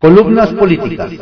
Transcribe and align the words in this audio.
Columnas 0.00 0.50
políticas. 0.54 1.12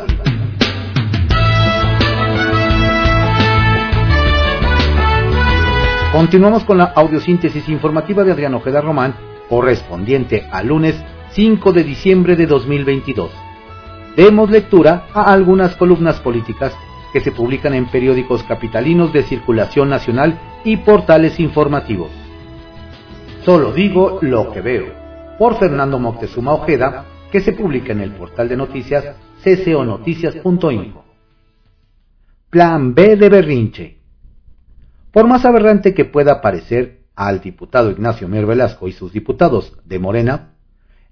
Continuamos 6.13 6.63
con 6.63 6.77
la 6.77 6.85
audiosíntesis 6.85 7.67
informativa 7.67 8.23
de 8.23 8.31
Adriano 8.31 8.55
Ojeda 8.55 8.79
Román, 8.79 9.15
correspondiente 9.49 10.47
al 10.49 10.67
lunes 10.67 10.95
5 11.31 11.73
de 11.73 11.83
diciembre 11.83 12.37
de 12.37 12.47
2022. 12.47 13.29
Demos 14.15 14.49
lectura 14.49 15.07
a 15.13 15.23
algunas 15.23 15.75
columnas 15.75 16.21
políticas 16.21 16.73
que 17.11 17.19
se 17.19 17.33
publican 17.33 17.73
en 17.73 17.87
periódicos 17.87 18.43
capitalinos 18.43 19.11
de 19.11 19.23
circulación 19.23 19.89
nacional 19.89 20.39
y 20.63 20.77
portales 20.77 21.37
informativos. 21.41 22.11
Solo 23.43 23.73
digo 23.73 24.19
lo 24.21 24.53
que 24.53 24.61
veo, 24.61 24.85
por 25.37 25.59
Fernando 25.59 25.99
Moctezuma 25.99 26.53
Ojeda, 26.53 27.18
que 27.31 27.41
se 27.41 27.53
publica 27.53 27.93
en 27.93 28.01
el 28.01 28.11
portal 28.11 28.49
de 28.49 28.57
noticias 28.57 29.15
cconoticias.info. 29.43 31.05
Plan 32.49 32.93
B 32.93 33.15
de 33.15 33.29
berrinche. 33.29 33.97
Por 35.11 35.27
más 35.27 35.45
aberrante 35.45 35.93
que 35.93 36.05
pueda 36.05 36.41
parecer 36.41 36.99
al 37.15 37.41
diputado 37.41 37.91
Ignacio 37.91 38.27
Mier 38.27 38.45
Velasco 38.45 38.87
y 38.87 38.91
sus 38.91 39.11
diputados 39.11 39.77
de 39.85 39.99
Morena, 39.99 40.53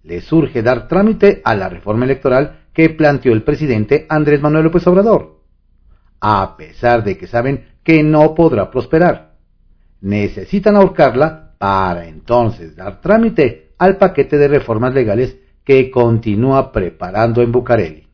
le 0.03 0.21
surge 0.21 0.63
dar 0.63 0.87
trámite 0.87 1.41
a 1.43 1.55
la 1.55 1.69
reforma 1.69 2.05
electoral 2.05 2.61
que 2.73 2.89
planteó 2.89 3.33
el 3.33 3.43
presidente 3.43 4.05
Andrés 4.09 4.41
Manuel 4.41 4.65
López 4.65 4.87
Obrador, 4.87 5.41
a 6.21 6.55
pesar 6.57 7.03
de 7.03 7.17
que 7.17 7.27
saben 7.27 7.65
que 7.83 8.03
no 8.03 8.33
podrá 8.33 8.71
prosperar. 8.71 9.35
Necesitan 10.01 10.75
ahorcarla 10.75 11.55
para 11.57 12.07
entonces 12.07 12.75
dar 12.75 13.01
trámite 13.01 13.71
al 13.77 13.97
paquete 13.97 14.37
de 14.37 14.47
reformas 14.47 14.93
legales 14.93 15.37
que 15.67 15.91
continúa 15.91 16.71
preparando 16.71 17.41
en 17.41 17.51
Bucareli. 17.51 18.07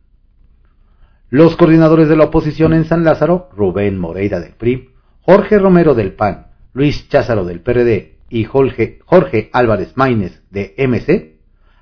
Los 1.30 1.56
coordinadores 1.56 2.10
de 2.10 2.16
la 2.16 2.24
oposición 2.24 2.74
en 2.74 2.86
San 2.86 3.04
Lázaro, 3.04 3.48
Rubén 3.56 4.00
Moreira 4.00 4.40
del 4.40 4.54
PRI, 4.54 4.90
Jorge 5.22 5.60
Romero 5.60 5.94
del 5.94 6.14
PAN, 6.14 6.48
Luis 6.74 7.08
Cházaro 7.10 7.46
del 7.46 7.62
PRD 7.62 8.18
y 8.28 8.46
Jorge, 8.46 9.02
Jorge 9.06 9.52
Álvarez 9.54 9.96
Maínez 9.96 10.42
de 10.50 10.74
MC 10.80 11.38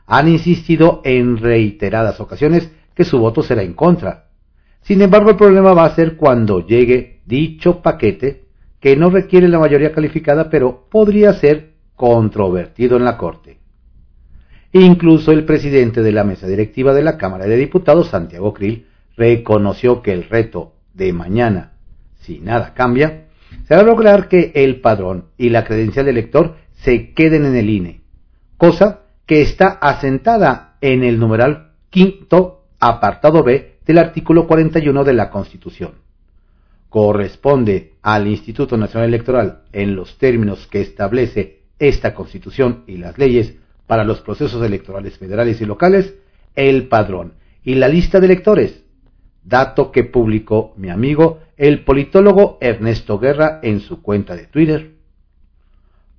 han 0.08 0.28
insistido 0.28 1.00
en 1.06 1.38
reiteradas 1.38 2.20
ocasiones 2.20 2.70
que 2.94 3.06
su 3.06 3.20
voto 3.20 3.42
será 3.42 3.64
en 3.64 3.72
contra. 3.72 4.26
Sin 4.82 5.02
embargo, 5.02 5.30
el 5.30 5.38
problema 5.38 5.72
va 5.72 5.86
a 5.86 5.96
ser 5.96 6.18
cuando 6.18 6.68
llegue 6.68 7.22
dicho 7.26 7.82
paquete 7.82 8.44
que 8.82 8.98
no 8.98 9.10
requiere 9.10 9.48
la 9.48 9.60
mayoría 9.60 9.94
calificada, 9.94 10.50
pero 10.50 10.90
podría 10.92 11.32
ser 11.32 11.76
controvertido 11.96 12.98
en 12.98 13.06
la 13.06 13.16
Corte. 13.16 13.61
Incluso 14.74 15.32
el 15.32 15.44
presidente 15.44 16.02
de 16.02 16.12
la 16.12 16.24
mesa 16.24 16.48
directiva 16.48 16.94
de 16.94 17.04
la 17.04 17.18
Cámara 17.18 17.46
de 17.46 17.58
Diputados, 17.58 18.08
Santiago 18.08 18.54
Krill, 18.54 18.88
reconoció 19.18 20.02
que 20.02 20.14
el 20.14 20.24
reto 20.24 20.74
de 20.94 21.12
mañana, 21.12 21.74
si 22.22 22.40
nada 22.40 22.74
cambia, 22.74 23.26
será 23.68 23.84
lograr 23.84 24.30
que 24.30 24.52
el 24.56 24.80
padrón 24.80 25.26
y 25.38 25.50
la 25.50 25.66
credencial 25.66 26.06
de 26.06 26.12
elector 26.12 26.56
se 26.74 27.14
queden 27.14 27.46
en 27.46 27.56
el 27.56 27.70
INE, 27.70 28.02
cosa 28.58 29.02
que 29.26 29.42
está 29.42 29.68
asentada 29.68 30.78
en 30.82 31.04
el 31.04 31.20
numeral 31.20 31.72
quinto 31.90 32.66
apartado 32.80 33.44
B 33.44 33.80
del 33.86 33.98
artículo 33.98 34.48
41 34.48 35.04
de 35.04 35.14
la 35.14 35.30
Constitución. 35.30 35.92
Corresponde 36.90 37.94
al 38.02 38.28
Instituto 38.28 38.78
Nacional 38.78 39.10
Electoral, 39.10 39.64
en 39.72 39.96
los 39.96 40.18
términos 40.18 40.68
que 40.68 40.82
establece 40.82 41.62
esta 41.78 42.14
Constitución 42.14 42.84
y 42.88 42.98
las 42.98 43.18
leyes 43.18 43.56
para 43.88 44.04
los 44.04 44.22
procesos 44.22 44.64
electorales 44.64 45.18
federales 45.18 45.62
y 45.62 45.66
locales, 45.66 46.16
el 46.56 46.88
padrón 46.88 47.34
y 47.64 47.76
la 47.76 47.88
lista 47.88 48.20
de 48.20 48.26
electores, 48.26 48.84
dato 49.44 49.92
que 49.92 50.04
publicó 50.04 50.74
mi 50.78 50.90
amigo 50.90 51.40
el 51.58 51.84
politólogo 51.84 52.58
Ernesto 52.62 53.20
Guerra 53.20 53.60
en 53.62 53.82
su 53.82 54.02
cuenta 54.02 54.36
de 54.36 54.48
Twitter. 54.48 54.92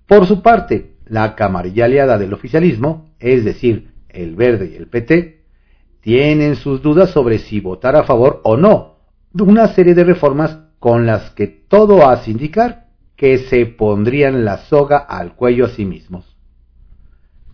Por 0.06 0.26
su 0.26 0.42
parte, 0.42 0.92
la 1.06 1.34
camarilla 1.34 1.86
aliada 1.86 2.18
del 2.18 2.32
oficialismo, 2.32 3.10
es 3.18 3.44
decir, 3.44 3.92
el 4.08 4.36
Verde 4.36 4.70
y 4.72 4.76
el 4.76 4.88
PT, 4.88 5.42
tienen 6.00 6.56
sus 6.56 6.82
dudas 6.82 7.10
sobre 7.10 7.38
si 7.38 7.60
votar 7.60 7.96
a 7.96 8.04
favor 8.04 8.40
o 8.44 8.56
no 8.56 8.96
de 9.32 9.44
una 9.44 9.68
serie 9.68 9.94
de 9.94 10.04
reformas 10.04 10.58
con 10.78 11.06
las 11.06 11.30
que 11.30 11.46
todo 11.46 12.08
hace 12.08 12.30
indicar 12.30 12.88
que 13.16 13.38
se 13.38 13.66
pondrían 13.66 14.44
la 14.44 14.58
soga 14.58 14.98
al 14.98 15.36
cuello 15.36 15.66
a 15.66 15.68
sí 15.68 15.84
mismos. 15.84 16.31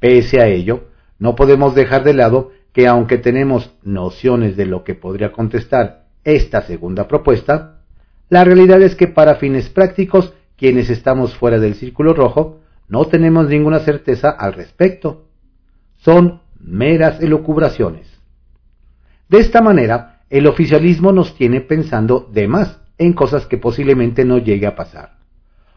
Pese 0.00 0.41
a 0.41 0.47
ello, 0.47 0.88
no 1.19 1.34
podemos 1.34 1.75
dejar 1.75 2.04
de 2.04 2.14
lado 2.14 2.53
que 2.72 2.86
aunque 2.86 3.19
tenemos 3.19 3.72
nociones 3.82 4.56
de 4.56 4.66
lo 4.66 4.84
que 4.84 4.94
podría 4.94 5.32
contestar 5.32 6.06
esta 6.25 6.62
segunda 6.62 7.09
propuesta, 7.09 7.81
la 8.28 8.44
realidad 8.44 8.82
es 8.82 8.94
que 8.94 9.08
para 9.08 9.37
fines 9.37 9.69
prácticos, 9.69 10.34
quienes 10.56 10.91
estamos 10.91 11.34
fuera 11.34 11.58
del 11.58 11.75
círculo 11.75 12.12
rojo, 12.12 12.60
no 12.88 13.06
tenemos 13.06 13.48
ninguna 13.48 13.81
certeza 13.81 14.31
al 14.31 14.53
respecto. 14.53 15.26
Son 15.97 16.41
meras 16.60 17.20
elucubraciones. 17.20 18.06
De 19.28 19.38
esta 19.38 19.60
manera, 19.60 20.22
el 20.31 20.47
oficialismo 20.47 21.12
nos 21.12 21.34
tiene 21.34 21.60
pensando 21.60 22.28
de 22.32 22.48
más 22.48 22.81
en 22.98 23.12
cosas 23.12 23.47
que 23.47 23.58
posiblemente 23.58 24.25
no 24.25 24.38
llegue 24.38 24.66
a 24.66 24.76
pasar. 24.76 25.19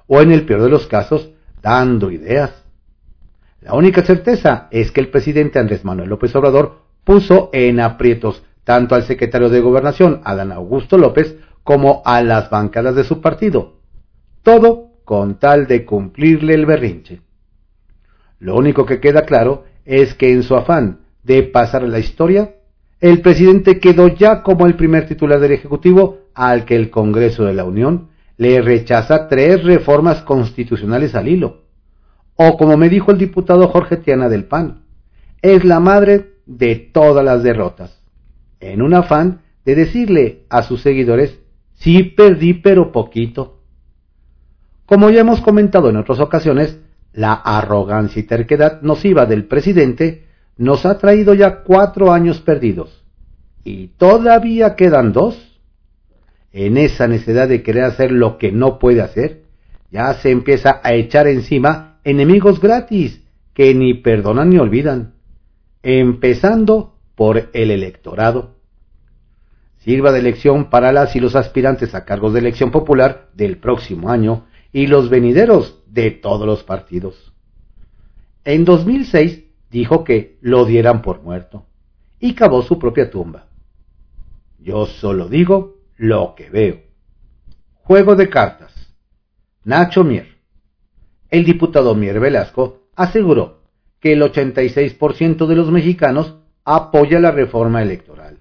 O 0.07 0.21
en 0.21 0.31
el 0.31 0.45
peor 0.45 0.63
de 0.63 0.69
los 0.69 0.87
casos, 0.87 1.31
dando 1.61 2.11
ideas. 2.11 2.60
La 3.61 3.75
única 3.75 4.03
certeza 4.03 4.67
es 4.71 4.91
que 4.91 5.01
el 5.01 5.09
presidente 5.09 5.59
Andrés 5.59 5.85
Manuel 5.85 6.09
López 6.09 6.35
Obrador 6.35 6.79
puso 7.03 7.51
en 7.53 7.79
aprietos 7.79 8.43
tanto 8.63 8.95
al 8.95 9.03
secretario 9.03 9.49
de 9.49 9.61
Gobernación, 9.61 10.21
Adán 10.23 10.51
Augusto 10.51 10.97
López, 10.97 11.35
como 11.63 12.01
a 12.05 12.23
las 12.23 12.49
bancadas 12.49 12.95
de 12.95 13.03
su 13.03 13.21
partido. 13.21 13.77
Todo 14.41 14.89
con 15.05 15.37
tal 15.37 15.67
de 15.67 15.85
cumplirle 15.85 16.55
el 16.55 16.65
berrinche. 16.65 17.21
Lo 18.39 18.55
único 18.55 18.85
que 18.87 18.99
queda 18.99 19.25
claro 19.25 19.65
es 19.85 20.15
que 20.15 20.31
en 20.31 20.41
su 20.41 20.55
afán 20.55 21.01
de 21.23 21.43
pasar 21.43 21.83
a 21.83 21.87
la 21.87 21.99
historia, 21.99 22.55
el 22.99 23.21
presidente 23.21 23.79
quedó 23.79 24.07
ya 24.07 24.41
como 24.41 24.65
el 24.65 24.75
primer 24.75 25.07
titular 25.07 25.39
del 25.39 25.51
Ejecutivo 25.51 26.21
al 26.33 26.65
que 26.65 26.75
el 26.75 26.89
Congreso 26.89 27.45
de 27.45 27.53
la 27.53 27.63
Unión 27.63 28.09
le 28.37 28.59
rechaza 28.61 29.27
tres 29.27 29.63
reformas 29.63 30.23
constitucionales 30.23 31.13
al 31.13 31.27
hilo. 31.27 31.60
O 32.35 32.57
como 32.57 32.77
me 32.77 32.89
dijo 32.89 33.11
el 33.11 33.17
diputado 33.17 33.67
Jorge 33.67 33.97
Tiana 33.97 34.29
del 34.29 34.45
PAN, 34.45 34.83
es 35.41 35.63
la 35.63 35.79
madre 35.79 36.31
de 36.45 36.75
todas 36.75 37.23
las 37.23 37.43
derrotas, 37.43 38.01
en 38.59 38.81
un 38.81 38.93
afán 38.93 39.41
de 39.65 39.75
decirle 39.75 40.45
a 40.49 40.63
sus 40.63 40.81
seguidores, 40.81 41.39
sí 41.73 42.03
perdí 42.03 42.55
pero 42.55 42.91
poquito. 42.91 43.59
Como 44.85 45.09
ya 45.09 45.21
hemos 45.21 45.41
comentado 45.41 45.89
en 45.89 45.97
otras 45.97 46.19
ocasiones, 46.19 46.79
la 47.13 47.33
arrogancia 47.33 48.19
y 48.19 48.23
terquedad 48.23 48.81
nociva 48.81 49.25
del 49.25 49.45
presidente 49.45 50.25
nos 50.57 50.85
ha 50.85 50.97
traído 50.97 51.33
ya 51.33 51.63
cuatro 51.63 52.11
años 52.11 52.39
perdidos. 52.41 53.03
¿Y 53.63 53.87
todavía 53.87 54.75
quedan 54.75 55.13
dos? 55.13 55.59
En 56.51 56.77
esa 56.77 57.07
necesidad 57.07 57.47
de 57.47 57.63
querer 57.63 57.85
hacer 57.85 58.11
lo 58.11 58.37
que 58.37 58.51
no 58.51 58.79
puede 58.79 59.01
hacer, 59.01 59.43
ya 59.91 60.13
se 60.15 60.31
empieza 60.31 60.81
a 60.83 60.93
echar 60.93 61.27
encima 61.27 61.90
enemigos 62.03 62.59
gratis 62.59 63.21
que 63.53 63.73
ni 63.73 63.93
perdonan 63.93 64.49
ni 64.49 64.57
olvidan 64.57 65.13
empezando 65.83 66.99
por 67.15 67.49
el 67.53 67.71
electorado. 67.71 68.57
Sirva 69.77 70.11
de 70.11 70.19
elección 70.19 70.69
para 70.69 70.91
las 70.91 71.15
y 71.15 71.19
los 71.19 71.35
aspirantes 71.35 71.95
a 71.95 72.05
cargos 72.05 72.33
de 72.33 72.39
elección 72.39 72.71
popular 72.71 73.29
del 73.33 73.57
próximo 73.57 74.09
año 74.09 74.45
y 74.71 74.87
los 74.87 75.09
venideros 75.09 75.81
de 75.87 76.11
todos 76.11 76.45
los 76.45 76.63
partidos. 76.63 77.33
En 78.43 78.63
2006 78.63 79.43
dijo 79.71 80.03
que 80.03 80.37
lo 80.41 80.65
dieran 80.65 81.01
por 81.01 81.21
muerto 81.21 81.65
y 82.19 82.35
cavó 82.35 82.61
su 82.61 82.77
propia 82.77 83.09
tumba. 83.09 83.47
Yo 84.59 84.85
solo 84.85 85.27
digo 85.27 85.79
lo 85.97 86.35
que 86.35 86.49
veo. 86.49 86.81
Juego 87.73 88.15
de 88.15 88.29
cartas. 88.29 88.71
Nacho 89.63 90.03
Mier. 90.03 90.40
El 91.31 91.45
diputado 91.45 91.95
Mier 91.95 92.19
Velasco 92.19 92.83
aseguró 92.95 93.61
que 94.01 94.13
el 94.13 94.21
86% 94.21 95.47
de 95.47 95.55
los 95.55 95.71
mexicanos 95.71 96.35
apoya 96.65 97.19
la 97.19 97.31
reforma 97.31 97.81
electoral 97.81 98.39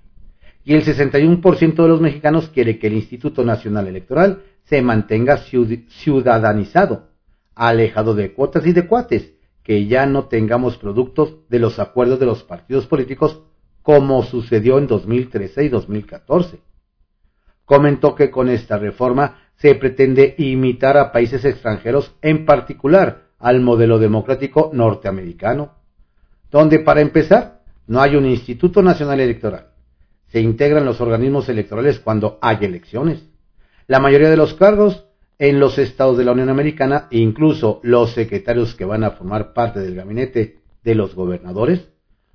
y 0.64 0.74
el 0.74 0.84
61% 0.84 1.82
de 1.82 1.88
los 1.88 2.00
mexicanos 2.00 2.48
quiere 2.48 2.78
que 2.78 2.88
el 2.88 2.94
Instituto 2.94 3.44
Nacional 3.44 3.86
Electoral 3.86 4.42
se 4.64 4.82
mantenga 4.82 5.38
ciudadanizado, 5.38 7.10
alejado 7.54 8.14
de 8.14 8.32
cuotas 8.32 8.66
y 8.66 8.72
de 8.72 8.86
cuates, 8.86 9.34
que 9.62 9.86
ya 9.86 10.06
no 10.06 10.24
tengamos 10.24 10.76
productos 10.76 11.36
de 11.48 11.60
los 11.60 11.78
acuerdos 11.78 12.18
de 12.18 12.26
los 12.26 12.42
partidos 12.42 12.86
políticos 12.86 13.40
como 13.82 14.22
sucedió 14.24 14.78
en 14.78 14.86
2013 14.86 15.64
y 15.64 15.68
2014. 15.68 16.58
Comentó 17.64 18.14
que 18.14 18.30
con 18.30 18.48
esta 18.48 18.78
reforma 18.78 19.49
se 19.60 19.74
pretende 19.74 20.34
imitar 20.38 20.96
a 20.96 21.12
países 21.12 21.44
extranjeros, 21.44 22.14
en 22.22 22.44
particular 22.44 23.28
al 23.38 23.60
modelo 23.60 23.98
democrático 23.98 24.70
norteamericano, 24.72 25.74
donde 26.50 26.80
para 26.80 27.00
empezar 27.00 27.62
no 27.86 28.00
hay 28.00 28.16
un 28.16 28.26
Instituto 28.26 28.82
Nacional 28.82 29.20
Electoral 29.20 29.70
se 30.30 30.40
integran 30.40 30.84
los 30.84 31.00
organismos 31.00 31.48
electorales 31.48 31.98
cuando 31.98 32.38
hay 32.40 32.58
elecciones. 32.60 33.24
La 33.86 33.98
mayoría 33.98 34.30
de 34.30 34.36
los 34.36 34.54
cargos 34.54 35.06
en 35.38 35.58
los 35.58 35.78
estados 35.78 36.16
de 36.16 36.24
la 36.24 36.32
Unión 36.32 36.50
Americana, 36.50 37.08
incluso 37.10 37.80
los 37.82 38.12
secretarios 38.12 38.74
que 38.74 38.84
van 38.84 39.02
a 39.02 39.12
formar 39.12 39.52
parte 39.52 39.80
del 39.80 39.96
gabinete 39.96 40.60
de 40.84 40.94
los 40.94 41.14
gobernadores, 41.14 41.88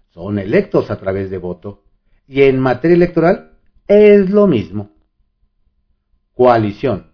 son 0.09 0.39
electos 0.39 0.91
a 0.91 0.97
través 0.97 1.29
de 1.29 1.37
voto. 1.37 1.83
Y 2.27 2.41
en 2.41 2.59
materia 2.59 2.95
electoral 2.95 3.53
es 3.87 4.29
lo 4.29 4.47
mismo. 4.47 4.91
Coalición. 6.33 7.11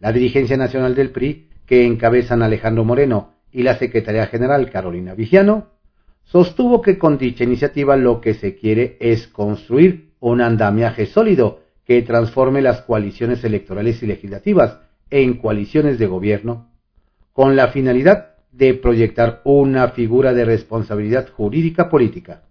La 0.00 0.12
dirigencia 0.12 0.56
nacional 0.56 0.94
del 0.94 1.10
PRI, 1.10 1.48
que 1.66 1.84
encabezan 1.84 2.42
Alejandro 2.42 2.84
Moreno 2.84 3.34
y 3.52 3.62
la 3.62 3.76
Secretaría 3.76 4.26
General 4.26 4.70
Carolina 4.70 5.14
Vigiano, 5.14 5.68
sostuvo 6.24 6.82
que 6.82 6.98
con 6.98 7.18
dicha 7.18 7.44
iniciativa 7.44 7.96
lo 7.96 8.20
que 8.20 8.34
se 8.34 8.54
quiere 8.54 8.96
es 9.00 9.26
construir 9.26 10.12
un 10.20 10.40
andamiaje 10.40 11.06
sólido 11.06 11.60
que 11.84 12.02
transforme 12.02 12.60
las 12.60 12.82
coaliciones 12.82 13.42
electorales 13.44 14.02
y 14.02 14.06
legislativas 14.06 14.78
en 15.10 15.38
coaliciones 15.38 15.98
de 15.98 16.06
gobierno, 16.06 16.70
con 17.32 17.56
la 17.56 17.68
finalidad 17.68 18.34
de 18.52 18.74
proyectar 18.74 19.40
una 19.44 19.88
figura 19.88 20.34
de 20.34 20.44
responsabilidad 20.44 21.28
jurídica 21.30 21.88
política, 21.88 22.42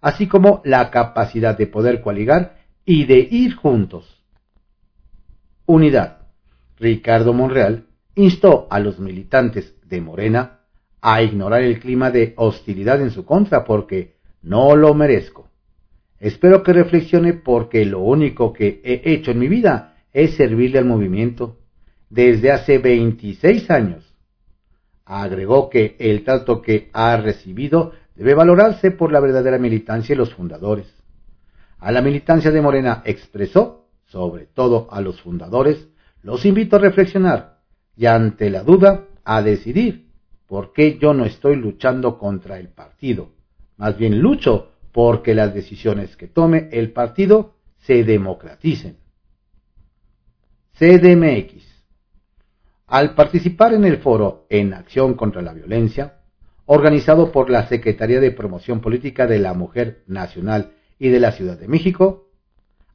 así 0.00 0.26
como 0.26 0.60
la 0.64 0.90
capacidad 0.90 1.56
de 1.56 1.66
poder 1.66 2.02
coaligar 2.02 2.58
y 2.84 3.06
de 3.06 3.26
ir 3.30 3.54
juntos. 3.54 4.22
Unidad. 5.64 6.23
Ricardo 6.78 7.32
Monreal 7.32 7.86
instó 8.14 8.66
a 8.70 8.80
los 8.80 8.98
militantes 8.98 9.74
de 9.86 10.00
Morena 10.00 10.60
a 11.00 11.22
ignorar 11.22 11.62
el 11.62 11.80
clima 11.80 12.10
de 12.10 12.34
hostilidad 12.36 13.00
en 13.00 13.10
su 13.10 13.24
contra 13.24 13.64
porque 13.64 14.14
no 14.42 14.74
lo 14.76 14.94
merezco. 14.94 15.48
Espero 16.18 16.62
que 16.62 16.72
reflexione 16.72 17.34
porque 17.34 17.84
lo 17.84 18.00
único 18.00 18.52
que 18.52 18.80
he 18.84 19.12
hecho 19.12 19.30
en 19.30 19.38
mi 19.38 19.48
vida 19.48 19.96
es 20.12 20.34
servirle 20.36 20.78
al 20.78 20.86
movimiento 20.86 21.58
desde 22.08 22.52
hace 22.52 22.78
26 22.78 23.70
años. 23.70 24.14
Agregó 25.04 25.68
que 25.68 25.96
el 25.98 26.24
trato 26.24 26.62
que 26.62 26.88
ha 26.92 27.16
recibido 27.16 27.92
debe 28.14 28.34
valorarse 28.34 28.90
por 28.90 29.12
la 29.12 29.20
verdadera 29.20 29.58
militancia 29.58 30.14
y 30.14 30.16
los 30.16 30.32
fundadores. 30.32 30.86
A 31.78 31.92
la 31.92 32.00
militancia 32.00 32.50
de 32.50 32.62
Morena 32.62 33.02
expresó, 33.04 33.88
sobre 34.06 34.46
todo 34.46 34.88
a 34.90 35.00
los 35.00 35.20
fundadores, 35.20 35.88
los 36.24 36.46
invito 36.46 36.76
a 36.76 36.80
reflexionar 36.80 37.58
y 37.96 38.06
ante 38.06 38.50
la 38.50 38.62
duda 38.62 39.04
a 39.24 39.42
decidir 39.42 40.08
por 40.46 40.72
qué 40.72 40.98
yo 40.98 41.12
no 41.12 41.26
estoy 41.26 41.56
luchando 41.56 42.18
contra 42.18 42.58
el 42.58 42.68
partido. 42.68 43.30
Más 43.76 43.96
bien 43.98 44.20
lucho 44.20 44.72
porque 44.90 45.34
las 45.34 45.54
decisiones 45.54 46.16
que 46.16 46.26
tome 46.26 46.70
el 46.72 46.92
partido 46.92 47.54
se 47.78 48.04
democraticen. 48.04 48.96
CDMX. 50.78 51.62
Al 52.86 53.14
participar 53.14 53.74
en 53.74 53.84
el 53.84 53.98
foro 53.98 54.46
En 54.48 54.72
Acción 54.72 55.14
contra 55.14 55.42
la 55.42 55.52
Violencia, 55.52 56.20
organizado 56.64 57.32
por 57.32 57.50
la 57.50 57.68
Secretaría 57.68 58.20
de 58.20 58.30
Promoción 58.30 58.80
Política 58.80 59.26
de 59.26 59.38
la 59.38 59.52
Mujer 59.52 60.04
Nacional 60.06 60.72
y 60.98 61.10
de 61.10 61.20
la 61.20 61.32
Ciudad 61.32 61.58
de 61.58 61.68
México, 61.68 62.30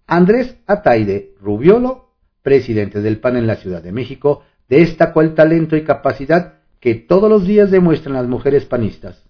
Andrés 0.08 0.58
Ataide 0.66 1.36
Rubiolo 1.40 2.09
presidente 2.50 3.00
del 3.04 3.19
PAN 3.19 3.38
en 3.38 3.46
la 3.46 3.57
Ciudad 3.57 3.84
de 3.84 3.92
México, 3.92 4.42
destacó 4.68 5.22
el 5.22 5.36
talento 5.36 5.75
y 5.75 5.84
capacidad 5.84 6.56
que 6.80 6.96
todos 6.96 7.30
los 7.30 7.46
días 7.46 7.69
demuestran 7.69 8.16
las 8.16 8.28
mujeres 8.28 8.66
panistas. 8.66 9.24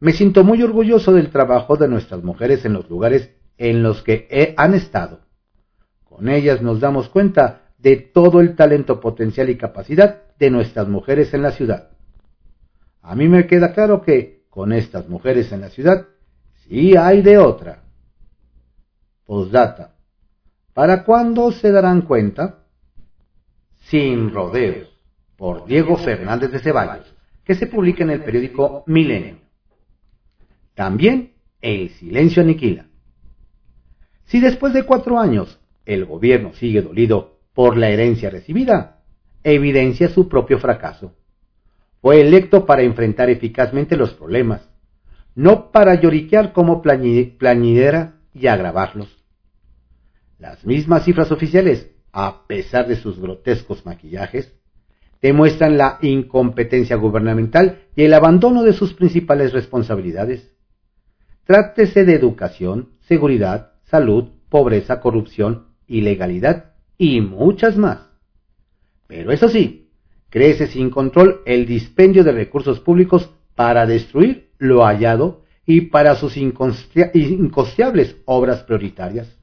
Me 0.00 0.14
siento 0.14 0.42
muy 0.42 0.62
orgulloso 0.62 1.12
del 1.12 1.28
trabajo 1.28 1.76
de 1.76 1.88
nuestras 1.88 2.24
mujeres 2.24 2.64
en 2.64 2.72
los 2.72 2.88
lugares 2.88 3.34
en 3.58 3.82
los 3.82 4.00
que 4.02 4.54
han 4.56 4.72
estado. 4.72 5.20
Con 6.04 6.30
ellas 6.30 6.62
nos 6.62 6.80
damos 6.80 7.10
cuenta 7.10 7.74
de 7.76 7.96
todo 7.98 8.40
el 8.40 8.56
talento 8.56 8.98
potencial 8.98 9.50
y 9.50 9.58
capacidad 9.58 10.22
de 10.38 10.48
nuestras 10.48 10.88
mujeres 10.88 11.34
en 11.34 11.42
la 11.42 11.52
ciudad. 11.52 11.90
A 13.02 13.14
mí 13.14 13.28
me 13.28 13.46
queda 13.46 13.74
claro 13.74 14.00
que 14.00 14.46
con 14.48 14.72
estas 14.72 15.06
mujeres 15.06 15.52
en 15.52 15.60
la 15.60 15.68
ciudad 15.68 16.06
sí 16.66 16.96
hay 16.96 17.20
de 17.20 17.36
otra. 17.36 17.82
Postdata. 19.26 19.96
¿Para 20.74 21.04
cuándo 21.04 21.52
se 21.52 21.70
darán 21.70 22.02
cuenta? 22.02 22.64
Sin 23.90 24.32
rodeos, 24.32 24.88
por 25.36 25.66
Diego 25.66 25.96
Fernández 25.96 26.50
de 26.50 26.60
Ceballos, 26.60 27.14
que 27.44 27.54
se 27.54 27.66
publica 27.66 28.04
en 28.04 28.10
el 28.10 28.22
periódico 28.22 28.84
Milenio. 28.86 29.36
También 30.74 31.32
El 31.60 31.90
silencio 31.90 32.42
aniquila. 32.42 32.86
Si 34.24 34.40
después 34.40 34.72
de 34.72 34.84
cuatro 34.84 35.18
años 35.18 35.60
el 35.84 36.06
gobierno 36.06 36.54
sigue 36.54 36.80
dolido 36.80 37.38
por 37.52 37.76
la 37.76 37.90
herencia 37.90 38.30
recibida, 38.30 39.02
evidencia 39.44 40.08
su 40.08 40.28
propio 40.28 40.58
fracaso. 40.58 41.14
Fue 42.00 42.20
electo 42.20 42.64
para 42.66 42.82
enfrentar 42.82 43.30
eficazmente 43.30 43.96
los 43.96 44.14
problemas, 44.14 44.68
no 45.34 45.70
para 45.70 45.94
lloriquear 45.94 46.52
como 46.52 46.82
plañidera 46.82 48.14
y 48.32 48.46
agravarlos. 48.46 49.21
Las 50.42 50.66
mismas 50.66 51.04
cifras 51.04 51.30
oficiales, 51.30 51.88
a 52.12 52.48
pesar 52.48 52.88
de 52.88 52.96
sus 52.96 53.20
grotescos 53.20 53.86
maquillajes, 53.86 54.52
demuestran 55.20 55.78
la 55.78 56.00
incompetencia 56.02 56.96
gubernamental 56.96 57.82
y 57.94 58.02
el 58.02 58.12
abandono 58.12 58.64
de 58.64 58.72
sus 58.72 58.92
principales 58.92 59.52
responsabilidades. 59.52 60.50
Trátese 61.44 62.04
de 62.04 62.14
educación, 62.14 62.88
seguridad, 63.02 63.74
salud, 63.84 64.30
pobreza, 64.48 64.98
corrupción, 64.98 65.68
ilegalidad 65.86 66.72
y 66.98 67.20
muchas 67.20 67.76
más. 67.76 68.00
Pero 69.06 69.30
eso 69.30 69.48
sí, 69.48 69.92
crece 70.28 70.66
sin 70.66 70.90
control 70.90 71.42
el 71.46 71.66
dispendio 71.66 72.24
de 72.24 72.32
recursos 72.32 72.80
públicos 72.80 73.30
para 73.54 73.86
destruir 73.86 74.50
lo 74.58 74.82
hallado 74.82 75.44
y 75.64 75.82
para 75.82 76.16
sus 76.16 76.36
incosteables 76.36 78.16
obras 78.24 78.64
prioritarias 78.64 79.38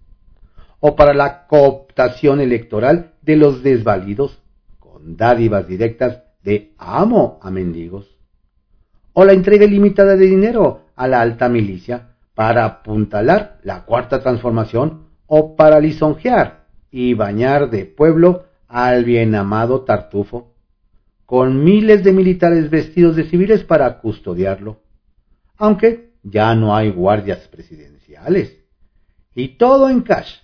o 0.80 0.96
para 0.96 1.14
la 1.14 1.48
cooptación 1.48 2.40
electoral 2.40 3.14
de 3.22 3.36
los 3.36 3.64
desvalidos 3.64 4.42
con 4.80 5.18
dádivas 5.18 5.68
directas 5.68 6.24
de 6.44 6.74
amo 6.78 7.40
a 7.42 7.52
mendigos, 7.52 8.18
o 9.14 9.26
la 9.26 9.34
entrega 9.34 9.66
ilimitada 9.66 10.16
de 10.16 10.26
dinero 10.26 10.86
a 10.96 11.08
la 11.08 11.22
alta 11.22 11.50
milicia 11.50 12.16
para 12.34 12.66
apuntalar 12.66 13.60
la 13.64 13.84
cuarta 13.84 14.22
transformación 14.22 15.08
o 15.28 15.56
para 15.56 15.80
lisonjear 15.80 16.68
y 16.92 17.14
bañar 17.14 17.70
de 17.70 17.86
pueblo 17.86 18.46
al 18.68 19.04
bien 19.04 19.36
amado 19.36 19.82
Tartufo, 19.82 20.54
con 21.26 21.64
miles 21.64 22.04
de 22.04 22.14
militares 22.14 22.70
vestidos 22.70 23.16
de 23.16 23.26
civiles 23.26 23.64
para 23.64 24.00
custodiarlo, 24.00 24.82
aunque 25.58 26.14
ya 26.24 26.56
no 26.56 26.76
hay 26.76 26.92
guardias 26.92 27.48
presidenciales, 27.50 28.64
y 29.36 29.50
todo 29.58 29.90
en 29.90 30.02
cash 30.02 30.38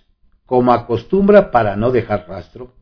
como 0.46 0.72
acostumbra 0.72 1.50
para 1.50 1.76
no 1.76 1.90
dejar 1.90 2.26
rastro, 2.28 2.72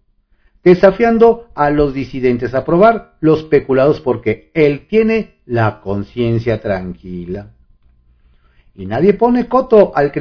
desafiando 0.62 1.48
a 1.54 1.70
los 1.70 1.92
disidentes 1.92 2.54
a 2.54 2.64
probar 2.64 3.16
los 3.20 3.42
peculados 3.44 4.00
porque 4.00 4.50
él 4.54 4.86
tiene 4.86 5.40
la 5.46 5.80
conciencia 5.80 6.60
tranquila. 6.60 7.52
Y 8.74 8.86
nadie 8.86 9.14
pone 9.14 9.48
coto 9.48 9.92
al, 9.94 10.12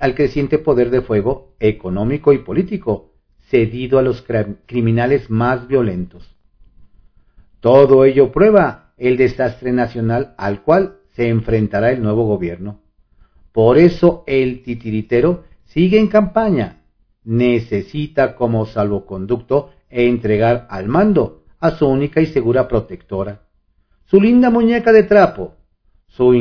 al, 0.00 0.14
creciente 0.14 0.58
poder 0.58 0.90
de 0.90 1.02
fuego 1.02 1.54
económico 1.60 2.32
y 2.32 2.38
político 2.38 3.12
cedido 3.48 3.98
a 3.98 4.02
los 4.02 4.24
criminales 4.66 5.30
más 5.30 5.66
violentos. 5.66 6.36
Todo 7.60 8.04
ello 8.04 8.32
prueba 8.32 8.92
el 8.98 9.16
desastre 9.16 9.72
nacional 9.72 10.34
al 10.36 10.62
cual 10.62 10.98
se 11.14 11.28
enfrentará 11.28 11.90
el 11.90 12.02
nuevo 12.02 12.26
gobierno. 12.26 12.80
Por 13.52 13.78
eso 13.78 14.24
el 14.26 14.62
titiritero 14.62 15.44
sigue 15.64 15.98
en 15.98 16.08
campaña 16.08 16.81
necesita 17.24 18.34
como 18.34 18.66
salvoconducto 18.66 19.70
entregar 19.88 20.66
al 20.70 20.88
mando 20.88 21.44
a 21.60 21.70
su 21.72 21.86
única 21.86 22.20
y 22.20 22.26
segura 22.26 22.66
protectora, 22.66 23.42
su 24.04 24.20
linda 24.20 24.50
muñeca 24.50 24.92
de 24.92 25.04
trapo, 25.04 25.54
su 26.08 26.34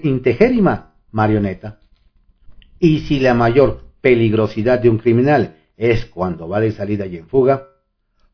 integérima 0.00 0.94
marioneta. 1.10 1.80
Y 2.78 3.00
si 3.00 3.18
la 3.18 3.34
mayor 3.34 3.82
peligrosidad 4.00 4.78
de 4.80 4.88
un 4.88 4.98
criminal 4.98 5.56
es 5.76 6.06
cuando 6.06 6.48
va 6.48 6.60
de 6.60 6.72
salida 6.72 7.06
y 7.06 7.16
en 7.16 7.26
fuga, 7.26 7.68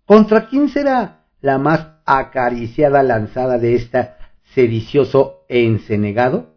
¿contra 0.05 0.47
quién 0.49 0.69
será 0.69 1.25
la 1.41 1.59
más 1.59 1.89
acariciada 2.05 3.03
lanzada 3.03 3.59
de 3.59 3.77
este 3.77 4.11
sedicioso 4.55 5.45
encenegado? 5.49 6.55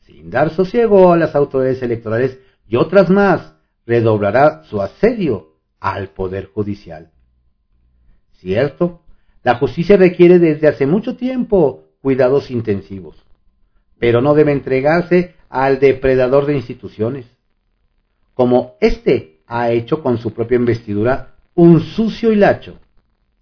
Sin 0.00 0.30
dar 0.30 0.50
sosiego 0.50 1.12
a 1.12 1.16
las 1.16 1.34
autoridades 1.34 1.82
electorales 1.82 2.38
y 2.72 2.76
otras 2.76 3.10
más 3.10 3.54
redoblará 3.84 4.64
su 4.64 4.80
asedio 4.80 5.58
al 5.78 6.08
Poder 6.08 6.46
Judicial. 6.46 7.10
Cierto, 8.38 9.02
la 9.42 9.56
justicia 9.56 9.98
requiere 9.98 10.38
desde 10.38 10.68
hace 10.68 10.86
mucho 10.86 11.14
tiempo 11.14 11.84
cuidados 12.00 12.50
intensivos, 12.50 13.22
pero 13.98 14.22
no 14.22 14.32
debe 14.32 14.52
entregarse 14.52 15.34
al 15.50 15.80
depredador 15.80 16.46
de 16.46 16.54
instituciones, 16.54 17.26
como 18.32 18.76
éste 18.80 19.42
ha 19.46 19.70
hecho 19.70 20.02
con 20.02 20.16
su 20.16 20.32
propia 20.32 20.56
investidura 20.56 21.34
un 21.54 21.78
sucio 21.80 22.32
hilacho. 22.32 22.78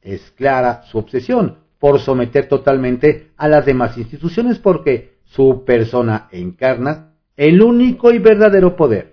Es 0.03 0.33
clara 0.33 0.83
su 0.91 0.99
obsesión 0.99 1.59
por 1.79 2.01
someter 2.01 2.49
totalmente 2.49 3.31
a 3.37 3.47
las 3.47 3.65
demás 3.65 3.97
instituciones 3.97 4.59
porque 4.59 5.19
su 5.23 5.63
persona 5.65 6.27
encarna 6.33 7.13
el 7.37 7.63
único 7.63 8.11
y 8.11 8.19
verdadero 8.19 8.75
poder. 8.75 9.10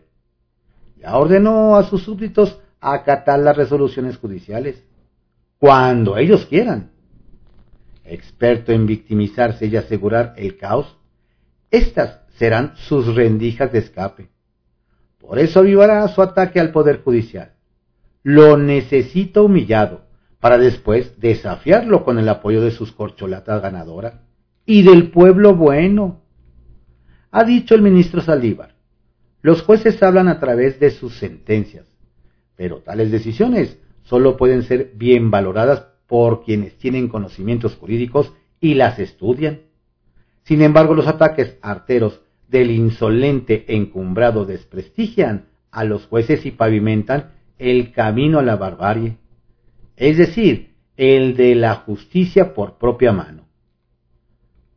Ordenó 1.16 1.76
a 1.76 1.84
sus 1.84 2.04
súbditos 2.04 2.60
acatar 2.80 3.40
las 3.40 3.56
resoluciones 3.56 4.18
judiciales, 4.18 4.84
cuando 5.58 6.18
ellos 6.18 6.46
quieran. 6.46 6.92
Experto 8.04 8.72
en 8.72 8.86
victimizarse 8.86 9.68
y 9.68 9.76
asegurar 9.76 10.34
el 10.38 10.58
caos, 10.58 10.98
estas 11.72 12.22
serán 12.38 12.74
sus 12.76 13.14
rendijas 13.16 13.72
de 13.72 13.80
escape. 13.80 14.30
Por 15.18 15.40
eso 15.40 15.60
avivará 15.60 16.08
su 16.08 16.22
ataque 16.22 16.60
al 16.60 16.72
Poder 16.72 17.02
Judicial. 17.04 17.54
Lo 18.24 18.58
necesita 18.58 19.42
humillado, 19.42 20.08
para 20.40 20.58
después 20.58 21.20
desafiarlo 21.20 22.04
con 22.06 22.20
el 22.20 22.30
apoyo 22.30 22.62
de 22.62 22.72
sus 22.72 22.92
corcholatas 22.92 23.62
ganadoras 23.62 24.22
y 24.66 24.84
del 24.84 25.12
pueblo 25.12 25.56
bueno. 25.56 26.22
Ha 27.32 27.44
dicho 27.44 27.76
el 27.76 27.82
ministro 27.82 28.22
Saldívar, 28.22 28.77
los 29.48 29.62
jueces 29.62 30.04
hablan 30.04 30.28
a 30.28 30.42
través 30.42 30.78
de 30.78 30.92
sus 30.92 31.20
sentencias, 31.20 31.86
pero 32.58 32.80
tales 32.80 33.12
decisiones 33.12 33.78
solo 34.04 34.36
pueden 34.36 34.64
ser 34.64 34.92
bien 34.96 35.32
valoradas 35.32 35.86
por 36.06 36.44
quienes 36.44 36.78
tienen 36.78 37.08
conocimientos 37.08 37.78
jurídicos 37.78 38.34
y 38.60 38.74
las 38.74 39.00
estudian. 39.00 39.62
Sin 40.44 40.62
embargo, 40.62 40.96
los 40.96 41.08
ataques 41.08 41.56
arteros 41.62 42.20
del 42.50 42.72
insolente 42.72 43.64
encumbrado 43.74 44.44
desprestigian 44.44 45.46
a 45.72 45.86
los 45.86 46.08
jueces 46.08 46.46
y 46.46 46.52
pavimentan 46.52 47.32
el 47.58 47.94
camino 47.94 48.40
a 48.40 48.44
la 48.44 48.58
barbarie, 48.58 49.16
es 49.96 50.18
decir, 50.18 50.74
el 50.98 51.38
de 51.38 51.56
la 51.56 51.76
justicia 51.76 52.54
por 52.54 52.78
propia 52.78 53.14
mano. 53.14 53.48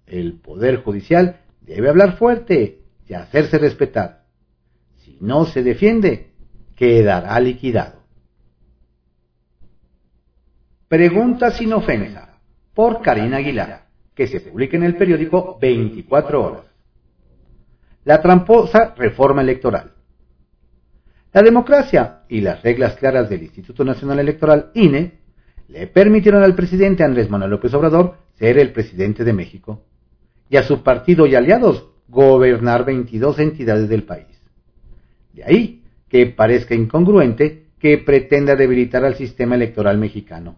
El 0.06 0.34
Poder 0.34 0.84
Judicial 0.84 1.40
debe 1.60 1.88
hablar 1.88 2.18
fuerte 2.18 2.82
y 3.08 3.14
hacerse 3.14 3.58
respetar. 3.58 4.19
Si 5.10 5.18
no 5.20 5.44
se 5.44 5.62
defiende, 5.62 6.30
quedará 6.76 7.38
liquidado. 7.40 8.00
Pregunta 10.86 11.50
sin 11.50 11.72
ofensa 11.72 12.38
por 12.74 13.02
Karina 13.02 13.38
Aguilar, 13.38 13.86
que 14.14 14.28
se 14.28 14.40
publica 14.40 14.76
en 14.76 14.84
el 14.84 14.96
periódico 14.96 15.58
24 15.60 16.44
horas. 16.44 16.64
La 18.04 18.22
tramposa 18.22 18.94
reforma 18.96 19.42
electoral. 19.42 19.92
La 21.32 21.42
democracia 21.42 22.22
y 22.28 22.40
las 22.40 22.62
reglas 22.62 22.96
claras 22.96 23.28
del 23.28 23.42
Instituto 23.42 23.84
Nacional 23.84 24.20
Electoral, 24.20 24.70
INE, 24.74 25.18
le 25.68 25.86
permitieron 25.88 26.42
al 26.42 26.54
presidente 26.54 27.04
Andrés 27.04 27.28
Manuel 27.30 27.50
López 27.50 27.72
Obrador 27.74 28.16
ser 28.34 28.58
el 28.58 28.72
presidente 28.72 29.24
de 29.24 29.32
México 29.32 29.84
y 30.48 30.56
a 30.56 30.62
su 30.62 30.82
partido 30.82 31.26
y 31.26 31.34
aliados 31.34 31.88
gobernar 32.08 32.84
22 32.84 33.38
entidades 33.38 33.88
del 33.88 34.04
país. 34.04 34.29
De 35.32 35.44
ahí 35.44 35.82
que 36.08 36.26
parezca 36.26 36.74
incongruente 36.74 37.66
que 37.78 37.98
pretenda 37.98 38.56
debilitar 38.56 39.04
al 39.04 39.14
sistema 39.14 39.54
electoral 39.54 39.98
mexicano. 39.98 40.56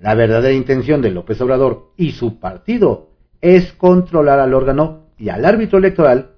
La 0.00 0.14
verdadera 0.14 0.54
intención 0.54 1.02
de 1.02 1.10
López 1.10 1.40
Obrador 1.40 1.92
y 1.96 2.12
su 2.12 2.38
partido 2.38 3.10
es 3.40 3.72
controlar 3.72 4.38
al 4.38 4.54
órgano 4.54 5.08
y 5.18 5.28
al 5.28 5.44
árbitro 5.44 5.78
electoral, 5.78 6.30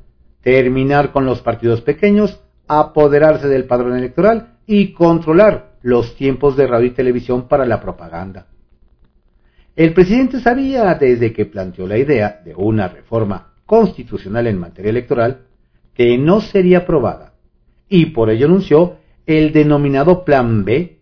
terminar 0.43 1.13
con 1.13 1.27
los 1.27 1.43
partidos 1.43 1.83
pequeños, 1.83 2.41
apoderarse 2.67 3.49
del 3.49 3.65
padrón 3.65 3.97
electoral 3.97 4.59
y 4.67 4.93
controlar 4.93 5.73
los 5.83 6.17
tiempos 6.17 6.57
de 6.57 6.67
radio 6.67 6.87
y 6.87 6.95
televisión 6.95 7.49
para 7.49 7.67
la 7.67 7.81
propaganda. 7.81 8.47
El 9.77 9.93
presidente 9.93 10.41
sabía 10.41 10.95
desde 10.95 11.33
que 11.33 11.47
planteó 11.47 11.87
la 11.87 11.99
idea 11.99 12.41
de 12.45 12.55
una 12.55 12.89
reforma 12.89 13.55
constitucional 13.67 14.47
en 14.47 14.59
materia 14.59 14.91
electoral 14.91 15.47
que 15.95 16.19
no 16.19 16.41
sería 16.41 16.79
aprobada 16.79 17.31
y 17.89 18.07
por 18.07 18.31
ello 18.31 18.47
anunció 18.47 18.97
el 19.27 19.53
denominado 19.53 20.25
Plan 20.25 20.65
B, 20.65 21.01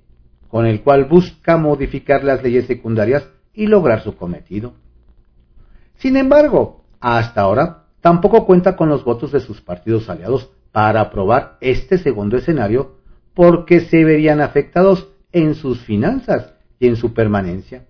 con 0.49 0.67
el 0.67 0.83
cual 0.83 1.05
busca 1.05 1.57
modificar 1.57 2.25
las 2.25 2.43
leyes 2.43 2.67
secundarias 2.67 3.29
y 3.53 3.67
lograr 3.67 4.03
su 4.03 4.17
cometido. 4.17 4.75
Sin 5.97 6.17
embargo, 6.17 6.85
hasta 7.01 7.43
ahora 7.43 7.85
tampoco 8.01 8.47
cuenta 8.47 8.75
con 8.77 8.89
los 8.89 9.05
votos 9.05 9.33
de 9.33 9.41
sus 9.41 9.61
partidos 9.61 10.09
aliados 10.09 10.51
para 10.73 11.01
aprobar 11.03 11.59
este 11.61 11.99
segundo 11.99 12.37
escenario 12.37 12.97
porque 13.35 13.81
se 13.81 14.05
verían 14.05 14.41
afectados 14.41 15.09
en 15.33 15.55
sus 15.55 15.81
finanzas 15.81 16.55
y 16.79 16.89
en 16.89 16.97
su 16.97 17.13
permanencia. 17.13 17.87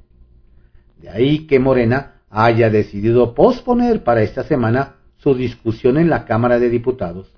De 0.96 1.08
ahí 1.08 1.46
que 1.46 1.60
Morena 1.60 2.22
haya 2.30 2.70
decidido 2.70 3.34
posponer 3.34 4.02
para 4.02 4.22
esta 4.22 4.42
semana 4.42 4.96
su 5.18 5.34
discusión 5.34 5.98
en 5.98 6.08
la 6.08 6.24
Cámara 6.24 6.58
de 6.58 6.70
Diputados. 6.70 7.36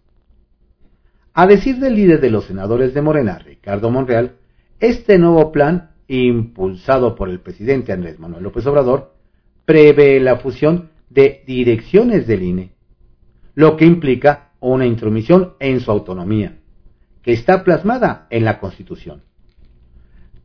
A 1.33 1.47
decir 1.47 1.79
del 1.79 1.97
líder 1.97 2.21
de 2.21 2.31
los 2.31 2.45
senadores 2.45 2.95
de 2.95 3.03
Morena, 3.03 3.39
Ricardo 3.39 3.91
Monreal, 3.91 4.37
este 4.79 5.19
nuevo 5.19 5.53
plan, 5.53 5.91
impulsado 6.09 7.15
por 7.15 7.29
el 7.29 7.41
presidente 7.41 7.93
Andrés 7.93 8.19
Manuel 8.19 8.45
López 8.45 8.67
Obrador, 8.67 9.15
prevé 9.65 10.21
la 10.21 10.37
fusión 10.37 10.91
de 11.09 11.43
direcciones 11.47 12.27
del 12.27 12.43
INE, 12.43 12.73
lo 13.55 13.77
que 13.77 13.85
implica 13.85 14.51
una 14.61 14.87
intromisión 14.87 15.55
en 15.61 15.81
su 15.81 15.91
autonomía, 15.91 16.59
que 17.23 17.33
está 17.33 17.65
plasmada 17.65 18.27
en 18.31 18.45
la 18.45 18.59
Constitución. 18.59 19.23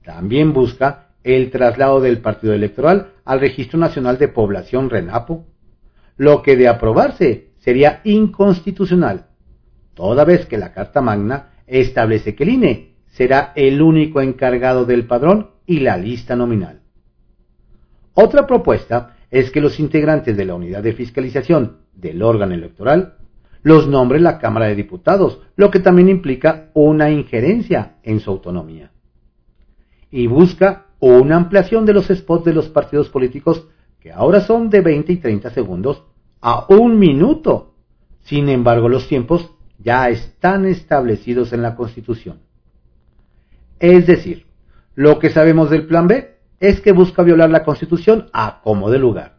También 0.04 0.54
busca 0.54 1.10
el 1.24 1.50
traslado 1.50 2.00
del 2.00 2.20
partido 2.20 2.54
electoral 2.54 3.13
al 3.25 3.39
Registro 3.39 3.80
Nacional 3.80 4.20
de 4.20 4.27
Población 4.27 4.89
RENAPO, 4.89 5.46
lo 6.17 6.41
que 6.41 6.55
de 6.55 6.67
aprobarse 6.67 7.51
sería 7.57 8.01
inconstitucional, 8.03 9.27
toda 9.93 10.24
vez 10.24 10.45
que 10.45 10.57
la 10.57 10.74
Carta 10.74 11.01
Magna 11.01 11.50
establece 11.67 12.36
que 12.36 12.43
el 12.43 12.50
INE 12.50 12.95
será 13.07 13.53
el 13.55 13.81
único 13.81 14.22
encargado 14.22 14.86
del 14.86 15.05
padrón 15.05 15.51
y 15.65 15.79
la 15.79 15.98
lista 15.98 16.36
nominal. 16.36 16.81
Otra 18.13 18.45
propuesta 18.45 19.17
es 19.31 19.51
que 19.51 19.62
los 19.62 19.79
integrantes 19.79 20.38
de 20.38 20.45
la 20.45 20.55
unidad 20.55 20.84
de 20.84 20.93
fiscalización 20.93 21.77
del 21.93 22.22
órgano 22.22 22.53
electoral 22.53 23.15
los 23.65 23.88
nombre 23.88 24.19
la 24.19 24.38
Cámara 24.38 24.67
de 24.67 24.75
Diputados, 24.75 25.39
lo 25.55 25.72
que 25.72 25.79
también 25.79 26.07
implica 26.07 26.69
una 26.75 27.10
injerencia 27.10 27.95
en 28.03 28.19
su 28.19 28.29
autonomía. 28.29 28.91
Y 30.12 30.27
busca 30.27 30.86
una 31.00 31.36
ampliación 31.36 31.84
de 31.84 31.93
los 31.93 32.05
spots 32.05 32.45
de 32.45 32.53
los 32.53 32.69
partidos 32.69 33.10
políticos 33.10 33.67
ahora 34.12 34.41
son 34.41 34.69
de 34.69 34.81
20 34.81 35.13
y 35.13 35.17
30 35.17 35.50
segundos 35.51 36.03
a 36.41 36.65
un 36.69 37.00
minuto. 37.00 37.74
Sin 38.21 38.50
embargo, 38.50 38.89
los 38.89 39.07
tiempos 39.07 39.51
ya 39.79 40.09
están 40.09 40.65
establecidos 40.65 41.53
en 41.53 41.62
la 41.62 41.75
Constitución. 41.75 42.39
Es 43.79 44.07
decir, 44.07 44.45
lo 44.95 45.19
que 45.19 45.29
sabemos 45.29 45.69
del 45.69 45.85
Plan 45.88 46.07
B 46.07 46.35
es 46.59 46.81
que 46.81 46.91
busca 46.91 47.24
violar 47.24 47.50
la 47.50 47.63
Constitución 47.63 48.29
a 48.33 48.62
como 48.63 48.89
de 48.89 49.00
lugar. 49.00 49.38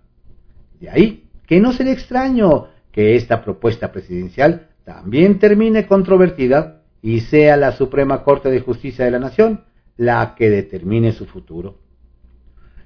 De 0.81 0.91
ahí 0.91 1.29
que 1.47 1.61
no 1.61 1.73
será 1.73 1.93
extraño 1.93 2.69
que 2.93 3.17
esta 3.17 3.43
propuesta 3.43 3.93
presidencial 3.93 4.69
también 4.85 5.39
termine 5.39 5.87
controvertida 5.87 6.83
y 7.03 7.21
sea 7.21 7.57
la 7.57 7.73
Suprema 7.73 8.23
Corte 8.25 8.51
de 8.51 8.61
Justicia 8.61 9.05
de 9.05 9.11
la 9.11 9.19
Nación 9.19 9.65
la 9.97 10.35
que 10.35 10.51
determine 10.51 11.13
su 11.13 11.27
futuro. 11.27 11.79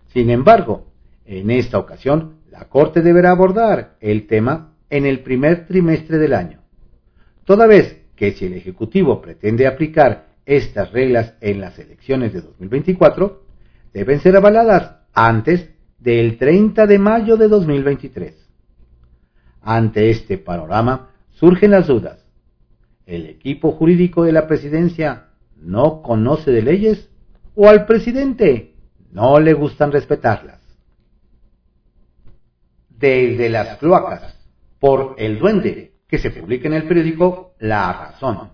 Sin 0.09 0.31
embargo, 0.31 0.90
en 1.31 1.53
esta 1.53 1.79
ocasión, 1.79 2.41
la 2.51 2.65
Corte 2.65 3.03
deberá 3.03 3.31
abordar 3.31 3.97
el 4.01 4.27
tema 4.27 4.75
en 4.91 5.07
el 5.07 5.21
primer 5.21 5.69
trimestre 5.69 6.19
del 6.19 6.35
año, 6.35 6.59
toda 7.45 7.69
vez 7.69 8.03
que 8.17 8.33
si 8.33 8.47
el 8.47 8.55
Ejecutivo 8.55 9.23
pretende 9.23 9.69
aplicar 9.69 10.27
estas 10.45 10.91
reglas 10.91 11.35
en 11.41 11.61
las 11.61 11.79
elecciones 11.79 12.33
de 12.33 12.41
2024, 12.41 13.45
deben 13.95 14.19
ser 14.19 14.37
avaladas 14.37 14.97
antes 15.15 15.71
del 16.01 16.37
30 16.37 16.89
de 16.89 16.99
mayo 16.99 17.37
de 17.37 17.47
2023. 17.47 18.35
Ante 19.63 20.11
este 20.11 20.37
panorama 20.37 21.11
surgen 21.31 21.71
las 21.71 21.87
dudas. 21.87 22.27
¿El 23.07 23.27
equipo 23.27 23.71
jurídico 23.71 24.25
de 24.25 24.33
la 24.33 24.49
presidencia 24.49 25.29
no 25.57 26.03
conoce 26.03 26.51
de 26.51 26.63
leyes 26.63 27.09
o 27.55 27.69
al 27.69 27.87
presidente 27.87 28.75
no 29.13 29.39
le 29.39 29.53
gustan 29.53 29.93
respetarlas? 29.93 30.60
Desde 33.01 33.49
las 33.49 33.79
cloacas, 33.79 34.37
por 34.79 35.17
El 35.19 35.39
Duende, 35.39 35.95
que 36.07 36.19
se 36.19 36.31
publica 36.31 36.69
en 36.69 36.75
el 36.75 36.85
periódico 36.85 37.55
La 37.59 37.93
Razón. 37.93 38.53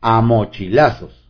A 0.00 0.20
mochilazos 0.20 1.28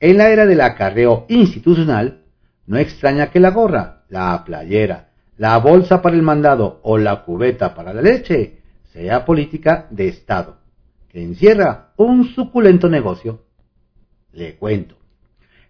en 0.00 0.18
la 0.18 0.30
era 0.30 0.46
del 0.46 0.60
acarreo 0.60 1.26
institucional, 1.28 2.22
no 2.66 2.78
extraña 2.78 3.30
que 3.30 3.40
la 3.40 3.50
gorra, 3.50 4.04
la 4.08 4.44
playera, 4.44 5.08
la 5.36 5.58
bolsa 5.58 6.00
para 6.02 6.14
el 6.14 6.22
mandado 6.22 6.80
o 6.84 6.98
la 6.98 7.24
cubeta 7.24 7.74
para 7.74 7.92
la 7.92 8.02
leche 8.02 8.58
sea 8.92 9.24
política 9.24 9.86
de 9.90 10.08
Estado, 10.08 10.58
que 11.08 11.22
encierra 11.22 11.92
un 11.96 12.28
suculento 12.28 12.88
negocio. 12.88 13.44
Le 14.32 14.54
cuento. 14.56 14.96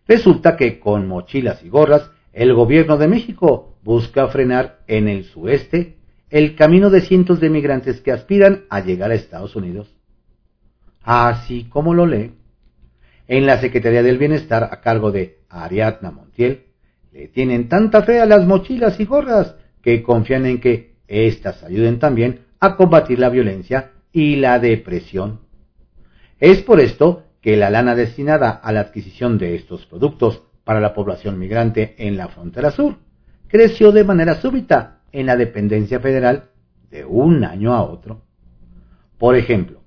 Resulta 0.07 0.57
que 0.57 0.79
con 0.79 1.09
mochilas 1.09 1.63
y 1.63 1.71
gorras, 1.71 2.11
el 2.39 2.55
gobierno 2.55 2.99
de 2.99 3.09
México 3.09 3.81
busca 3.83 4.29
frenar 4.29 4.85
en 4.87 5.09
el 5.09 5.25
sudeste 5.25 5.97
el 6.31 6.55
camino 6.55 6.89
de 6.89 7.01
cientos 7.01 7.41
de 7.41 7.51
migrantes 7.51 8.01
que 8.01 8.13
aspiran 8.13 8.65
a 8.71 8.79
llegar 8.79 9.11
a 9.11 9.15
Estados 9.15 9.57
Unidos. 9.57 9.93
Así 11.03 11.65
como 11.65 11.95
lo 11.95 12.07
lee, 12.07 12.35
en 13.27 13.45
la 13.45 13.61
Secretaría 13.61 14.05
del 14.05 14.19
Bienestar 14.19 14.69
a 14.71 14.81
cargo 14.81 15.11
de 15.11 15.41
Ariadna 15.49 16.13
Montiel, 16.13 16.67
le 17.11 17.27
tienen 17.27 17.69
tanta 17.69 18.03
fe 18.03 18.21
a 18.21 18.27
las 18.27 18.47
mochilas 18.47 19.01
y 19.01 19.05
gorras 19.05 19.57
que 19.83 20.05
confían 20.05 20.47
en 20.47 20.61
que 20.61 20.99
éstas 21.09 21.65
ayuden 21.65 21.99
también 21.99 22.43
a 22.61 22.77
combatir 22.77 23.19
la 23.19 23.31
violencia 23.31 23.95
y 24.13 24.37
la 24.37 24.61
depresión. 24.61 25.41
Es 26.39 26.63
por 26.63 26.79
esto 26.79 27.25
que 27.41 27.57
la 27.57 27.69
lana 27.69 27.97
destinada 27.97 28.51
a 28.51 28.71
la 28.71 28.81
adquisición 28.81 29.39
de 29.39 29.57
estos 29.57 29.87
productos 29.87 30.45
para 30.69 30.81
la 30.81 30.93
población 30.93 31.39
migrante 31.39 31.95
en 31.97 32.19
la 32.19 32.29
frontera 32.29 32.71
sur 32.71 32.97
creció 33.47 33.91
de 33.91 34.05
manera 34.05 34.35
súbita 34.35 35.01
en 35.13 35.25
la 35.25 35.35
dependencia 35.35 35.99
federal 35.99 36.51
de 36.91 37.07
un 37.07 37.43
año 37.43 37.73
a 37.73 37.83
otro. 37.85 38.21
Por 39.17 39.35
ejemplo, 39.35 39.81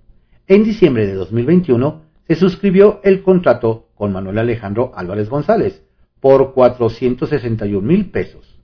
en 0.48 0.64
diciembre 0.64 1.06
de 1.06 1.14
2021 1.14 2.02
se 2.28 2.34
suscribió 2.34 3.00
el 3.04 3.22
contrato 3.22 3.90
con 3.94 4.12
Manuel 4.12 4.40
Alejandro 4.40 4.92
Álvarez 4.96 5.30
González 5.30 5.86
por 6.20 6.52
461 6.56 7.88
mil 7.88 8.10
pesos. 8.10 8.60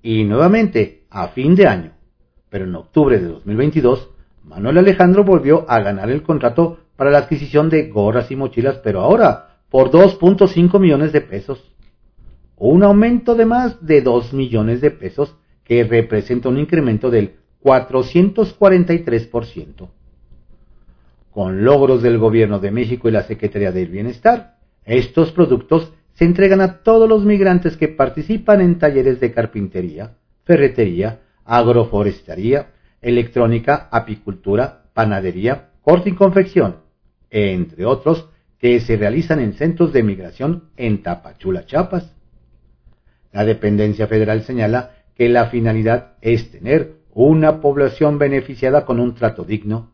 Y 0.00 0.24
nuevamente, 0.24 1.04
a 1.10 1.28
fin 1.28 1.54
de 1.54 1.66
año, 1.66 1.92
pero 2.48 2.64
en 2.64 2.74
octubre 2.74 3.18
de 3.18 3.26
2022, 3.28 4.08
Manuel 4.42 4.78
Alejandro 4.78 5.22
volvió 5.22 5.70
a 5.70 5.80
ganar 5.80 6.08
el 6.08 6.22
contrato 6.22 6.78
para 6.96 7.10
la 7.10 7.18
adquisición 7.18 7.68
de 7.68 7.90
gorras 7.90 8.30
y 8.30 8.36
mochilas, 8.36 8.78
pero 8.78 9.00
ahora 9.00 9.55
por 9.70 9.90
2.5 9.90 10.80
millones 10.80 11.12
de 11.12 11.20
pesos. 11.20 11.62
Un 12.56 12.82
aumento 12.82 13.34
de 13.34 13.44
más 13.44 13.84
de 13.84 14.00
2 14.00 14.32
millones 14.32 14.80
de 14.80 14.90
pesos 14.90 15.36
que 15.64 15.84
representa 15.84 16.48
un 16.48 16.56
incremento 16.58 17.10
del 17.10 17.34
443%. 17.62 19.90
Con 21.30 21.64
logros 21.64 22.02
del 22.02 22.16
Gobierno 22.18 22.58
de 22.60 22.70
México 22.70 23.08
y 23.08 23.12
la 23.12 23.24
Secretaría 23.24 23.72
del 23.72 23.88
Bienestar, 23.88 24.56
estos 24.84 25.32
productos 25.32 25.92
se 26.14 26.24
entregan 26.24 26.62
a 26.62 26.82
todos 26.82 27.06
los 27.08 27.24
migrantes 27.24 27.76
que 27.76 27.88
participan 27.88 28.62
en 28.62 28.78
talleres 28.78 29.18
de 29.20 29.32
carpintería, 29.32 30.16
ferretería, 30.44 31.20
agroforestería, 31.44 32.68
electrónica, 33.02 33.88
apicultura, 33.90 34.84
panadería, 34.94 35.72
corte 35.82 36.10
y 36.10 36.14
confección, 36.14 36.76
entre 37.30 37.84
otros 37.84 38.30
que 38.58 38.80
se 38.80 38.96
realizan 38.96 39.40
en 39.40 39.52
centros 39.54 39.92
de 39.92 40.02
migración 40.02 40.70
en 40.76 41.02
Tapachula, 41.02 41.66
Chiapas. 41.66 42.14
La 43.32 43.44
dependencia 43.44 44.06
federal 44.06 44.42
señala 44.42 44.92
que 45.14 45.28
la 45.28 45.46
finalidad 45.46 46.14
es 46.20 46.50
tener 46.50 46.96
una 47.12 47.60
población 47.60 48.18
beneficiada 48.18 48.84
con 48.84 49.00
un 49.00 49.14
trato 49.14 49.44
digno 49.44 49.92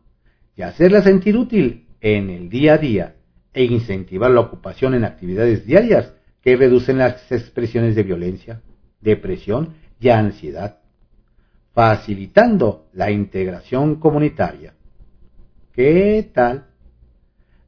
y 0.55 0.61
hacerla 0.61 1.01
sentir 1.01 1.37
útil 1.37 1.87
en 2.01 2.29
el 2.29 2.49
día 2.49 2.73
a 2.73 2.77
día 2.77 3.15
e 3.53 3.63
incentivar 3.63 4.31
la 4.31 4.41
ocupación 4.41 4.93
en 4.93 5.05
actividades 5.05 5.65
diarias 5.65 6.13
que 6.41 6.55
reducen 6.55 6.97
las 6.97 7.31
expresiones 7.31 7.95
de 7.95 8.03
violencia, 8.03 8.61
depresión 8.99 9.75
y 9.99 10.09
ansiedad, 10.09 10.79
facilitando 11.73 12.87
la 12.93 13.09
integración 13.09 13.95
comunitaria. 13.95 14.73
¿Qué 15.71 16.29
tal? 16.33 16.67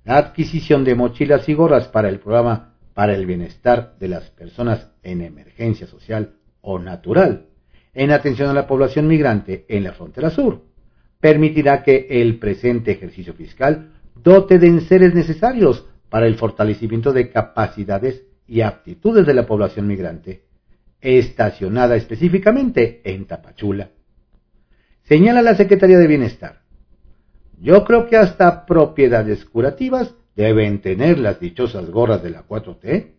La 0.05 0.17
adquisición 0.17 0.83
de 0.83 0.93
mochilas 0.93 1.49
y 1.49 1.55
gorras 1.55 1.87
para 1.87 2.09
el 2.09 2.19
programa 2.19 2.75
para 2.93 3.15
el 3.15 3.25
bienestar 3.25 3.95
de 3.99 4.07
las 4.07 4.29
personas 4.29 4.91
en 5.01 5.21
emergencia 5.21 5.87
social 5.87 6.35
o 6.61 6.77
natural, 6.79 7.47
en 7.93 8.11
atención 8.11 8.49
a 8.49 8.53
la 8.53 8.67
población 8.67 9.07
migrante 9.07 9.65
en 9.67 9.83
la 9.83 9.93
frontera 9.93 10.29
sur, 10.29 10.61
permitirá 11.19 11.81
que 11.81 12.07
el 12.09 12.37
presente 12.37 12.91
ejercicio 12.91 13.33
fiscal 13.33 13.93
dote 14.15 14.59
de 14.59 14.67
enseres 14.67 15.15
necesarios 15.15 15.85
para 16.09 16.27
el 16.27 16.35
fortalecimiento 16.35 17.11
de 17.11 17.31
capacidades 17.31 18.23
y 18.47 18.61
aptitudes 18.61 19.25
de 19.25 19.33
la 19.33 19.47
población 19.47 19.87
migrante, 19.87 20.43
estacionada 21.01 21.95
específicamente 21.95 23.01
en 23.03 23.25
Tapachula. 23.25 23.89
Señala 25.03 25.41
la 25.41 25.55
Secretaría 25.55 25.97
de 25.97 26.07
Bienestar. 26.07 26.64
Yo 27.59 27.83
creo 27.85 28.07
que 28.07 28.17
hasta 28.17 28.65
propiedades 28.65 29.45
curativas 29.45 30.13
deben 30.35 30.81
tener 30.81 31.19
las 31.19 31.39
dichosas 31.39 31.89
gorras 31.89 32.21
de 32.21 32.29
la 32.29 32.47
4T. 32.47 33.13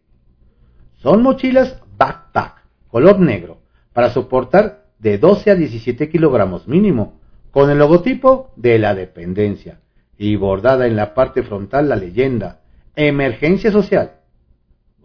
Son 0.94 1.22
mochilas 1.22 1.80
backpack, 1.96 2.62
color 2.88 3.20
negro, 3.20 3.58
para 3.92 4.10
soportar 4.10 4.86
de 4.98 5.18
12 5.18 5.50
a 5.50 5.54
17 5.54 6.08
kilogramos 6.08 6.68
mínimo, 6.68 7.20
con 7.50 7.70
el 7.70 7.78
logotipo 7.78 8.52
de 8.56 8.78
la 8.78 8.94
dependencia 8.94 9.80
y 10.18 10.36
bordada 10.36 10.86
en 10.86 10.96
la 10.96 11.14
parte 11.14 11.42
frontal 11.42 11.88
la 11.88 11.96
leyenda 11.96 12.60
Emergencia 12.94 13.70
Social 13.70 14.16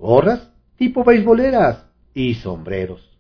gorras 0.02 0.52
tipo 0.78 1.04
beisboleras 1.04 1.86
y 2.14 2.34
sombreros. 2.34 3.18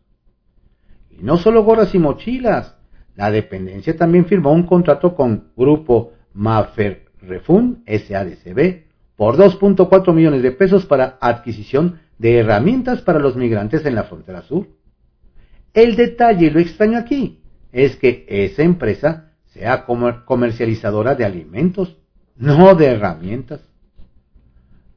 Y 1.12 1.21
no 1.21 1.38
solo 1.38 1.63
gorras 1.63 1.93
y 1.93 2.00
mochilas, 2.00 2.76
la 3.15 3.32
dependencia 3.32 3.95
también 3.95 4.26
firmó 4.26 4.52
un 4.52 4.63
contrato 4.63 5.15
con 5.15 5.52
Grupo 5.56 6.13
Mafer 6.34 7.06
Refund 7.21 7.84
SADCB 7.86 8.84
por 9.15 9.38
2.4 9.38 10.13
millones 10.13 10.41
de 10.41 10.52
pesos 10.52 10.86
para 10.86 11.17
adquisición 11.21 12.00
de 12.17 12.39
herramientas 12.39 13.02
para 13.02 13.19
los 13.19 13.36
migrantes 13.36 13.86
en 13.86 13.95
la 13.95 14.04
frontera 14.04 14.41
sur. 14.41 14.67
El 15.74 15.95
detalle 15.95 16.47
y 16.47 16.50
lo 16.50 16.60
extraño 16.60 16.97
aquí 16.97 17.43
es 17.71 17.95
que 17.95 18.26
esa 18.28 18.63
empresa 18.63 19.32
sea 19.45 19.86
comercializadora 19.86 21.15
de 21.15 21.26
alimentos, 21.26 21.97
no 22.36 22.76
de 22.76 22.88
herramientas. 22.88 23.62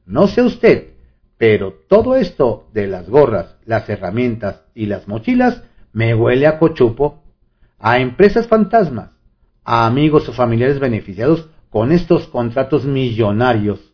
No 0.05 0.27
sé 0.27 0.41
usted, 0.41 0.93
pero 1.37 1.73
todo 1.87 2.15
esto 2.15 2.69
de 2.73 2.87
las 2.87 3.09
gorras, 3.09 3.57
las 3.65 3.89
herramientas 3.89 4.63
y 4.73 4.85
las 4.85 5.07
mochilas 5.07 5.63
me 5.93 6.15
huele 6.15 6.47
a 6.47 6.59
cochupo, 6.59 7.23
a 7.79 7.99
empresas 7.99 8.47
fantasmas, 8.47 9.11
a 9.63 9.85
amigos 9.85 10.27
o 10.29 10.33
familiares 10.33 10.79
beneficiados 10.79 11.49
con 11.69 11.91
estos 11.91 12.27
contratos 12.27 12.85
millonarios, 12.85 13.93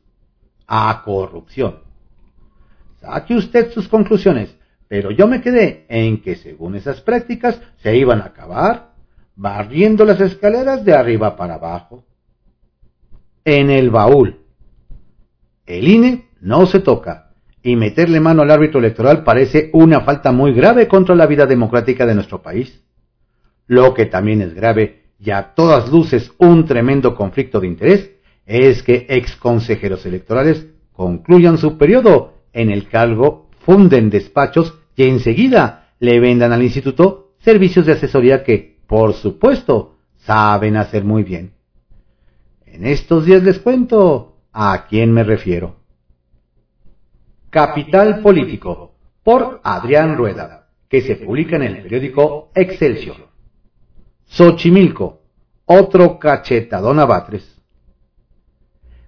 a 0.67 1.01
corrupción. 1.03 1.79
Saque 2.99 3.33
usted 3.35 3.71
sus 3.71 3.87
conclusiones, 3.87 4.55
pero 4.87 5.11
yo 5.11 5.27
me 5.27 5.41
quedé 5.41 5.85
en 5.89 6.21
que 6.21 6.35
según 6.35 6.75
esas 6.75 7.01
prácticas 7.01 7.59
se 7.77 7.97
iban 7.97 8.21
a 8.21 8.25
acabar 8.25 8.91
barriendo 9.35 10.05
las 10.05 10.21
escaleras 10.21 10.85
de 10.85 10.93
arriba 10.93 11.35
para 11.35 11.55
abajo. 11.55 12.05
En 13.43 13.71
el 13.71 13.89
baúl. 13.89 14.41
El 15.65 15.87
INE 15.87 16.29
no 16.41 16.65
se 16.67 16.79
toca 16.79 17.31
y 17.63 17.75
meterle 17.75 18.19
mano 18.19 18.41
al 18.41 18.51
árbitro 18.51 18.79
electoral 18.79 19.23
parece 19.23 19.69
una 19.73 20.01
falta 20.01 20.31
muy 20.31 20.53
grave 20.53 20.87
contra 20.87 21.15
la 21.15 21.25
vida 21.25 21.45
democrática 21.45 22.05
de 22.05 22.15
nuestro 22.15 22.41
país. 22.41 22.83
Lo 23.71 23.93
que 23.93 24.05
también 24.05 24.41
es 24.41 24.53
grave 24.53 25.03
y 25.17 25.31
a 25.31 25.53
todas 25.53 25.89
luces 25.89 26.34
un 26.39 26.65
tremendo 26.65 27.15
conflicto 27.15 27.62
de 27.62 27.67
interés 27.67 28.12
es 28.45 28.84
que 28.84 29.05
ex 29.07 29.38
consejeros 29.38 30.05
electorales 30.05 30.67
concluyan 30.91 31.57
su 31.57 31.77
periodo 31.77 32.34
en 32.51 32.69
el 32.69 32.89
cargo, 32.89 33.49
funden 33.60 34.10
despachos 34.10 34.77
y 34.97 35.03
enseguida 35.03 35.93
le 35.99 36.19
vendan 36.19 36.51
al 36.51 36.62
instituto 36.62 37.31
servicios 37.39 37.86
de 37.86 37.93
asesoría 37.93 38.43
que, 38.43 38.81
por 38.88 39.13
supuesto, 39.13 39.95
saben 40.17 40.75
hacer 40.75 41.05
muy 41.05 41.23
bien. 41.23 41.53
En 42.65 42.86
estos 42.86 43.23
días 43.23 43.41
les 43.41 43.60
cuento 43.60 44.36
a 44.51 44.86
quién 44.89 45.13
me 45.13 45.23
refiero. 45.23 45.77
Capital 47.49 48.19
Político, 48.19 48.95
por 49.23 49.62
Adrián 49.63 50.17
Rueda, 50.17 50.67
que 50.89 50.99
se 50.99 51.15
publica 51.15 51.55
en 51.55 51.63
el 51.63 51.84
periódico 51.84 52.51
Excelsior. 52.53 53.30
Xochimilco, 54.31 55.23
otro 55.65 56.17
cachetadón 56.17 56.99
a 56.99 57.05
Batres. 57.05 57.61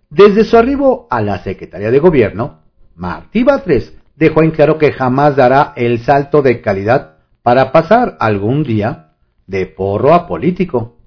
Desde 0.10 0.44
su 0.44 0.58
arribo 0.58 1.08
a 1.10 1.22
la 1.22 1.42
Secretaría 1.42 1.92
de 1.92 2.00
Gobierno, 2.00 2.60
Martí 2.96 3.42
Batres 3.44 3.96
dejó 4.18 4.44
en 4.44 4.52
claro 4.52 4.78
que 4.78 4.92
jamás 4.92 5.38
dará 5.38 5.72
el 5.78 6.00
salto 6.00 6.42
de 6.42 6.60
calidad 6.60 7.20
para 7.42 7.72
pasar 7.72 8.18
algún 8.20 8.64
día 8.64 9.14
de 9.48 9.66
porro 9.66 10.14
a 10.14 10.28
político. 10.28 10.98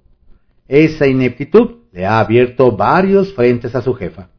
Esa 0.66 1.07
ineptitud 1.07 1.83
le 1.92 2.07
ha 2.07 2.18
abierto 2.18 2.74
varios 2.74 3.35
frentes 3.35 3.74
a 3.74 3.83
su 3.83 3.92
jefa. 3.92 4.31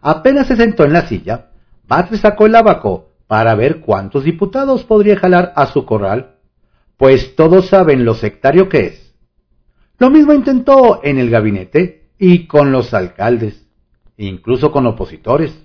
Apenas 0.00 0.46
se 0.46 0.56
sentó 0.56 0.84
en 0.84 0.92
la 0.92 1.08
silla, 1.08 1.50
Batres 1.88 2.20
sacó 2.20 2.46
el 2.46 2.54
abaco 2.54 3.10
para 3.26 3.56
ver 3.56 3.80
cuántos 3.80 4.22
diputados 4.22 4.84
podría 4.84 5.18
jalar 5.18 5.52
a 5.56 5.66
su 5.66 5.84
corral, 5.84 6.37
pues 6.98 7.36
todos 7.36 7.68
saben 7.68 8.04
lo 8.04 8.12
sectario 8.14 8.68
que 8.68 8.86
es. 8.86 9.14
Lo 9.98 10.10
mismo 10.10 10.34
intentó 10.34 11.00
en 11.02 11.18
el 11.18 11.30
gabinete 11.30 12.10
y 12.18 12.46
con 12.46 12.72
los 12.72 12.92
alcaldes, 12.92 13.66
incluso 14.16 14.70
con 14.72 14.84
opositores. 14.86 15.56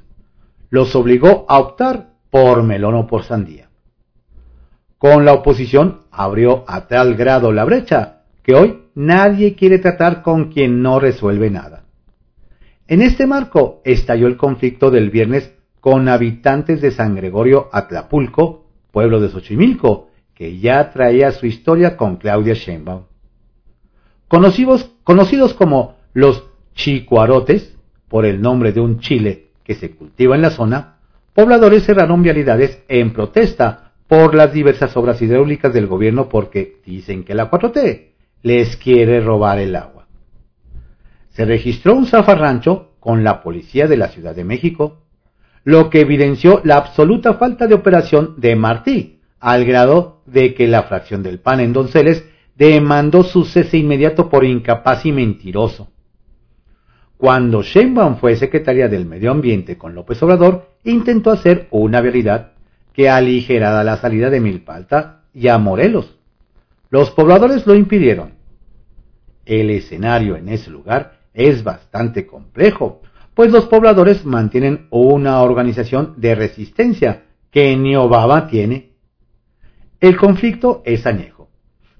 Los 0.69 0.95
obligó 0.95 1.45
a 1.49 1.59
optar 1.59 2.13
por 2.29 2.63
melón 2.63 2.95
o 2.95 3.07
por 3.07 3.23
sandía. 3.23 3.69
Con 4.99 5.25
la 5.25 5.33
oposición 5.33 6.03
abrió 6.11 6.63
a 6.67 6.87
tal 6.87 7.15
grado 7.15 7.51
la 7.51 7.65
brecha 7.65 8.21
que 8.43 8.53
hoy 8.53 8.83
nadie 8.95 9.55
quiere 9.55 9.79
tratar 9.79 10.21
con 10.21 10.51
quien 10.51 10.81
no 10.83 10.99
resuelve 10.99 11.49
nada. 11.49 11.85
En 12.87 13.01
este 13.01 13.25
marco 13.25 13.81
estalló 13.85 14.27
el 14.27 14.37
conflicto 14.37 14.91
del 14.91 15.09
viernes 15.09 15.51
con 15.79 16.07
habitantes 16.09 16.79
de 16.79 16.91
San 16.91 17.15
Gregorio 17.15 17.69
Atlapulco, 17.71 18.67
pueblo 18.91 19.19
de 19.19 19.29
Xochimilco, 19.29 20.09
que 20.33 20.59
ya 20.59 20.91
traía 20.91 21.31
su 21.31 21.45
historia 21.45 21.95
con 21.95 22.17
Claudia 22.17 22.53
Sheinbaum. 22.53 23.03
Conocidos, 24.27 24.91
conocidos 25.03 25.53
como 25.53 25.95
los 26.13 26.43
chicuarotes, 26.73 27.75
por 28.07 28.25
el 28.25 28.41
nombre 28.41 28.71
de 28.71 28.79
un 28.79 28.99
chile 28.99 29.47
que 29.63 29.73
se 29.73 29.95
cultiva 29.95 30.35
en 30.35 30.43
la 30.43 30.51
zona, 30.51 30.97
pobladores 31.33 31.83
cerraron 31.83 32.21
vialidades 32.21 32.83
en 32.87 33.11
protesta 33.11 33.93
por 34.07 34.35
las 34.35 34.53
diversas 34.53 34.95
obras 34.95 35.19
hidráulicas 35.21 35.73
del 35.73 35.87
gobierno 35.87 36.29
porque 36.29 36.79
dicen 36.85 37.23
que 37.23 37.33
la 37.33 37.49
4T 37.49 38.09
les 38.43 38.77
quiere 38.77 39.19
robar 39.19 39.57
el 39.57 39.75
agua. 39.75 40.05
Se 41.29 41.45
registró 41.45 41.95
un 41.95 42.05
zafarrancho 42.05 42.91
con 42.99 43.23
la 43.23 43.41
policía 43.41 43.87
de 43.87 43.97
la 43.97 44.09
Ciudad 44.09 44.35
de 44.35 44.43
México, 44.43 45.01
lo 45.63 45.89
que 45.89 46.01
evidenció 46.01 46.61
la 46.63 46.77
absoluta 46.77 47.33
falta 47.33 47.65
de 47.65 47.73
operación 47.73 48.35
de 48.37 48.55
Martí, 48.55 49.21
al 49.43 49.65
grado 49.65 50.21
de 50.25 50.53
que 50.53 50.67
la 50.67 50.83
fracción 50.83 51.21
del 51.21 51.39
PAN 51.39 51.59
en 51.59 51.73
Donceles 51.73 52.23
demandó 52.55 53.23
su 53.23 53.43
cese 53.43 53.77
inmediato 53.77 54.29
por 54.29 54.45
incapaz 54.45 55.05
y 55.05 55.11
mentiroso. 55.11 55.89
Cuando 57.17 57.61
Sheinbaum 57.61 58.15
fue 58.15 58.37
secretaria 58.37 58.87
del 58.87 59.05
Medio 59.05 59.31
Ambiente 59.31 59.77
con 59.77 59.95
López 59.95 60.23
Obrador, 60.23 60.69
intentó 60.85 61.29
hacer 61.29 61.67
una 61.71 61.99
realidad 61.99 62.53
que 62.93 63.09
aligerara 63.09 63.83
la 63.83 63.97
salida 63.97 64.29
de 64.29 64.39
Milpalta 64.39 65.23
y 65.33 65.49
a 65.49 65.57
Morelos. 65.57 66.17
Los 66.89 67.11
pobladores 67.11 67.67
lo 67.67 67.75
impidieron. 67.75 68.35
El 69.45 69.71
escenario 69.71 70.37
en 70.37 70.47
ese 70.47 70.71
lugar 70.71 71.17
es 71.33 71.65
bastante 71.65 72.25
complejo, 72.25 73.01
pues 73.33 73.51
los 73.51 73.65
pobladores 73.65 74.23
mantienen 74.23 74.87
una 74.89 75.41
organización 75.41 76.13
de 76.15 76.33
resistencia 76.33 77.23
que 77.51 77.75
ni 77.75 77.97
Obama 77.97 78.47
tiene 78.47 78.92
el 80.03 80.17
conflicto 80.17 80.81
es 80.83 81.05
añejo 81.05 81.49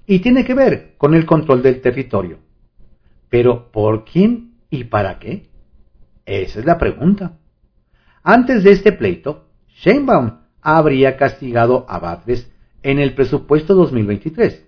y 0.06 0.18
tiene 0.18 0.44
que 0.44 0.52
ver 0.52 0.92
con 0.98 1.14
el 1.14 1.24
control 1.24 1.62
del 1.62 1.80
territorio. 1.80 2.36
Pero 3.30 3.72
¿por 3.72 4.04
quién 4.04 4.56
y 4.68 4.84
para 4.84 5.18
qué? 5.18 5.48
Esa 6.26 6.58
es 6.58 6.66
la 6.66 6.76
pregunta. 6.76 7.38
Antes 8.22 8.62
de 8.62 8.72
este 8.72 8.92
pleito, 8.92 9.46
Sheinbaum 9.68 10.32
habría 10.60 11.16
castigado 11.16 11.86
a 11.88 11.98
Batres 11.98 12.52
en 12.82 12.98
el 12.98 13.14
presupuesto 13.14 13.74
2023, 13.74 14.66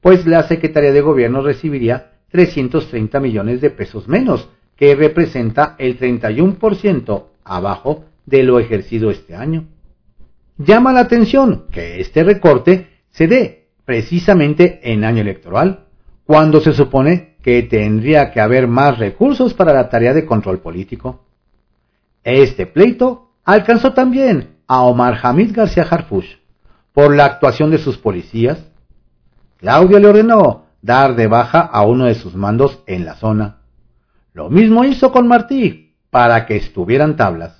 pues 0.00 0.24
la 0.24 0.44
Secretaría 0.44 0.92
de 0.92 1.00
Gobierno 1.00 1.42
recibiría 1.42 2.12
330 2.30 3.18
millones 3.18 3.60
de 3.60 3.70
pesos 3.70 4.06
menos, 4.06 4.48
que 4.76 4.94
representa 4.94 5.74
el 5.80 5.98
31% 5.98 7.24
abajo 7.42 8.04
de 8.26 8.44
lo 8.44 8.60
ejercido 8.60 9.10
este 9.10 9.34
año. 9.34 9.66
Llama 10.62 10.92
la 10.92 11.00
atención 11.00 11.64
que 11.72 12.02
este 12.02 12.22
recorte 12.22 12.90
se 13.08 13.26
dé 13.26 13.68
precisamente 13.86 14.92
en 14.92 15.04
año 15.04 15.22
electoral, 15.22 15.86
cuando 16.26 16.60
se 16.60 16.74
supone 16.74 17.36
que 17.42 17.62
tendría 17.62 18.30
que 18.30 18.42
haber 18.42 18.68
más 18.68 18.98
recursos 18.98 19.54
para 19.54 19.72
la 19.72 19.88
tarea 19.88 20.12
de 20.12 20.26
control 20.26 20.58
político. 20.58 21.24
Este 22.22 22.66
pleito 22.66 23.30
alcanzó 23.42 23.94
también 23.94 24.58
a 24.66 24.82
Omar 24.82 25.18
Hamid 25.22 25.54
García 25.54 25.86
Harfush 25.90 26.36
por 26.92 27.16
la 27.16 27.24
actuación 27.24 27.70
de 27.70 27.78
sus 27.78 27.96
policías. 27.96 28.58
Claudia 29.56 29.98
le 29.98 30.08
ordenó 30.08 30.66
dar 30.82 31.16
de 31.16 31.26
baja 31.26 31.60
a 31.60 31.86
uno 31.86 32.04
de 32.04 32.16
sus 32.16 32.34
mandos 32.34 32.82
en 32.86 33.06
la 33.06 33.14
zona. 33.14 33.60
Lo 34.34 34.50
mismo 34.50 34.84
hizo 34.84 35.10
con 35.10 35.26
Martí 35.26 35.94
para 36.10 36.44
que 36.44 36.56
estuvieran 36.56 37.16
tablas. 37.16 37.59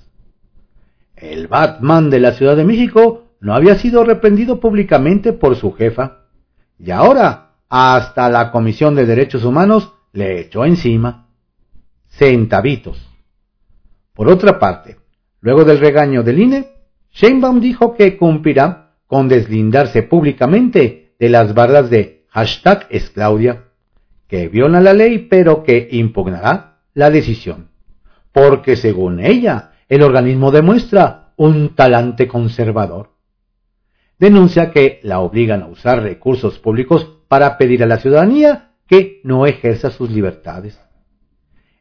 El 1.21 1.47
Batman 1.47 2.09
de 2.09 2.19
la 2.19 2.33
Ciudad 2.33 2.57
de 2.57 2.65
México 2.65 3.35
no 3.39 3.53
había 3.53 3.75
sido 3.75 4.03
reprendido 4.03 4.59
públicamente 4.59 5.33
por 5.33 5.55
su 5.55 5.71
jefa, 5.71 6.25
y 6.79 6.89
ahora 6.89 7.51
hasta 7.69 8.27
la 8.29 8.51
Comisión 8.51 8.95
de 8.95 9.05
Derechos 9.05 9.45
Humanos 9.45 9.93
le 10.13 10.41
echó 10.41 10.65
encima. 10.65 11.27
Centavitos. 12.07 13.07
Por 14.13 14.29
otra 14.29 14.59
parte, 14.59 14.97
luego 15.41 15.63
del 15.63 15.79
regaño 15.79 16.23
del 16.23 16.39
INE, 16.39 16.67
Sheinbaum 17.11 17.61
dijo 17.61 17.95
que 17.95 18.17
cumplirá 18.17 18.95
con 19.05 19.29
deslindarse 19.29 20.03
públicamente 20.03 21.13
de 21.19 21.29
las 21.29 21.53
barras 21.53 21.89
de 21.89 22.25
hashtag 22.29 22.87
esclaudia, 22.89 23.65
que 24.27 24.47
viola 24.47 24.81
la 24.81 24.93
ley 24.93 25.27
pero 25.29 25.63
que 25.63 25.87
impugnará 25.91 26.79
la 26.93 27.11
decisión, 27.11 27.69
porque 28.31 28.75
según 28.75 29.19
ella, 29.19 29.70
el 29.91 30.03
organismo 30.03 30.51
demuestra 30.51 31.33
un 31.35 31.75
talante 31.75 32.25
conservador. 32.25 33.09
Denuncia 34.17 34.71
que 34.71 35.01
la 35.03 35.19
obligan 35.19 35.63
a 35.63 35.67
usar 35.67 36.01
recursos 36.01 36.59
públicos 36.59 37.09
para 37.27 37.57
pedir 37.57 37.83
a 37.83 37.87
la 37.87 37.97
ciudadanía 37.97 38.71
que 38.87 39.19
no 39.25 39.45
ejerza 39.45 39.91
sus 39.91 40.09
libertades. 40.09 40.79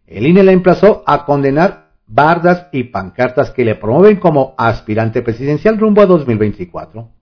El 0.09 0.27
INE 0.27 0.43
la 0.43 0.51
emplazó 0.51 1.05
a 1.07 1.25
condenar 1.25 1.93
bardas 2.09 2.67
y 2.73 2.83
pancartas 2.83 3.53
que 3.53 3.65
le 3.65 3.77
promueven 3.77 4.17
como 4.17 4.57
aspirante 4.59 5.23
presidencial 5.23 5.79
rumbo 5.79 6.03
a 6.03 6.07
2024. 6.07 7.13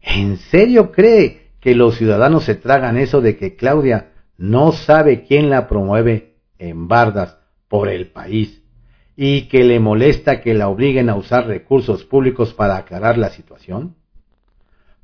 ¿En 0.00 0.38
serio 0.38 0.90
cree 0.90 1.50
que 1.60 1.74
los 1.74 1.96
ciudadanos 1.96 2.44
se 2.44 2.54
tragan 2.54 2.96
eso 2.96 3.20
de 3.20 3.36
que 3.36 3.56
Claudia 3.56 4.12
no 4.38 4.72
sabe 4.72 5.24
quién 5.24 5.50
la 5.50 5.68
promueve 5.68 6.38
en 6.58 6.88
bardas 6.88 7.36
por 7.68 7.90
el 7.90 8.06
país 8.06 8.62
y 9.16 9.48
que 9.48 9.64
le 9.64 9.80
molesta 9.80 10.42
que 10.42 10.54
la 10.54 10.68
obliguen 10.68 11.08
a 11.08 11.16
usar 11.16 11.46
recursos 11.46 12.04
públicos 12.04 12.52
para 12.52 12.76
aclarar 12.76 13.16
la 13.16 13.30
situación? 13.30 13.96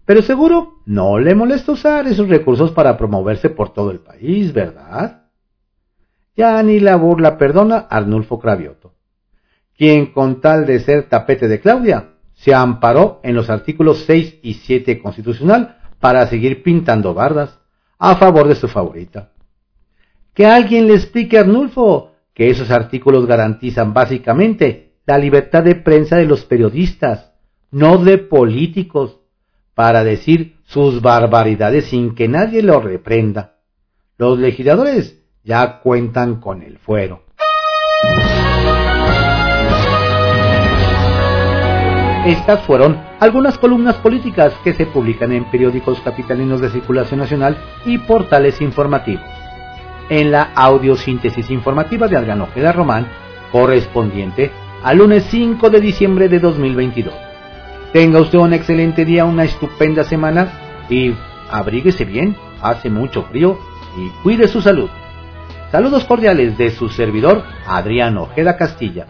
Pero 0.04 0.20
seguro 0.22 0.80
no 0.84 1.18
le 1.18 1.34
molesta 1.34 1.72
usar 1.72 2.06
esos 2.06 2.28
recursos 2.28 2.72
para 2.72 2.98
promoverse 2.98 3.48
por 3.48 3.72
todo 3.72 3.90
el 3.90 4.00
país, 4.00 4.52
¿verdad? 4.52 5.22
Ya 6.36 6.62
ni 6.62 6.80
la 6.80 6.96
burla 6.96 7.38
perdona 7.38 7.78
Arnulfo 7.78 8.38
Cravioto, 8.38 8.94
quien 9.76 10.12
con 10.12 10.40
tal 10.40 10.66
de 10.66 10.80
ser 10.80 11.08
tapete 11.08 11.48
de 11.48 11.60
Claudia, 11.60 12.10
se 12.34 12.54
amparó 12.54 13.20
en 13.22 13.34
los 13.34 13.48
artículos 13.48 14.04
6 14.06 14.40
y 14.42 14.54
7 14.54 15.00
constitucional 15.00 15.78
para 16.00 16.26
seguir 16.26 16.62
pintando 16.62 17.14
bardas 17.14 17.60
a 17.98 18.16
favor 18.16 18.48
de 18.48 18.56
su 18.56 18.66
favorita. 18.66 19.30
Que 20.34 20.46
alguien 20.46 20.88
le 20.88 20.94
explique 20.94 21.38
a 21.38 21.42
Arnulfo 21.42 22.11
que 22.34 22.50
esos 22.50 22.70
artículos 22.70 23.26
garantizan 23.26 23.92
básicamente 23.92 24.92
la 25.06 25.18
libertad 25.18 25.62
de 25.62 25.74
prensa 25.74 26.16
de 26.16 26.26
los 26.26 26.44
periodistas, 26.44 27.32
no 27.70 27.98
de 27.98 28.18
políticos, 28.18 29.18
para 29.74 30.04
decir 30.04 30.56
sus 30.64 31.00
barbaridades 31.00 31.86
sin 31.86 32.14
que 32.14 32.28
nadie 32.28 32.62
lo 32.62 32.80
reprenda. 32.80 33.56
Los 34.18 34.38
legisladores 34.38 35.18
ya 35.42 35.80
cuentan 35.80 36.40
con 36.40 36.62
el 36.62 36.78
fuero. 36.78 37.24
Estas 42.26 42.64
fueron 42.66 43.02
algunas 43.18 43.58
columnas 43.58 43.96
políticas 43.96 44.54
que 44.62 44.74
se 44.74 44.86
publican 44.86 45.32
en 45.32 45.50
periódicos 45.50 46.00
capitalinos 46.00 46.60
de 46.60 46.70
circulación 46.70 47.18
nacional 47.18 47.56
y 47.84 47.98
portales 47.98 48.60
informativos 48.60 49.41
en 50.12 50.30
la 50.30 50.52
audiosíntesis 50.54 51.50
informativa 51.50 52.06
de 52.06 52.18
Adrián 52.18 52.42
Ojeda 52.42 52.70
Román, 52.70 53.08
correspondiente 53.50 54.50
al 54.84 54.98
lunes 54.98 55.24
5 55.30 55.70
de 55.70 55.80
diciembre 55.80 56.28
de 56.28 56.38
2022. 56.38 57.14
Tenga 57.94 58.20
usted 58.20 58.38
un 58.38 58.52
excelente 58.52 59.06
día, 59.06 59.24
una 59.24 59.44
estupenda 59.44 60.04
semana 60.04 60.84
y 60.90 61.14
abríguese 61.50 62.04
bien, 62.04 62.36
hace 62.60 62.90
mucho 62.90 63.22
frío 63.22 63.58
y 63.96 64.10
cuide 64.22 64.48
su 64.48 64.60
salud. 64.60 64.90
Saludos 65.70 66.04
cordiales 66.04 66.58
de 66.58 66.70
su 66.70 66.90
servidor, 66.90 67.42
Adrián 67.66 68.18
Ojeda 68.18 68.58
Castilla. 68.58 69.06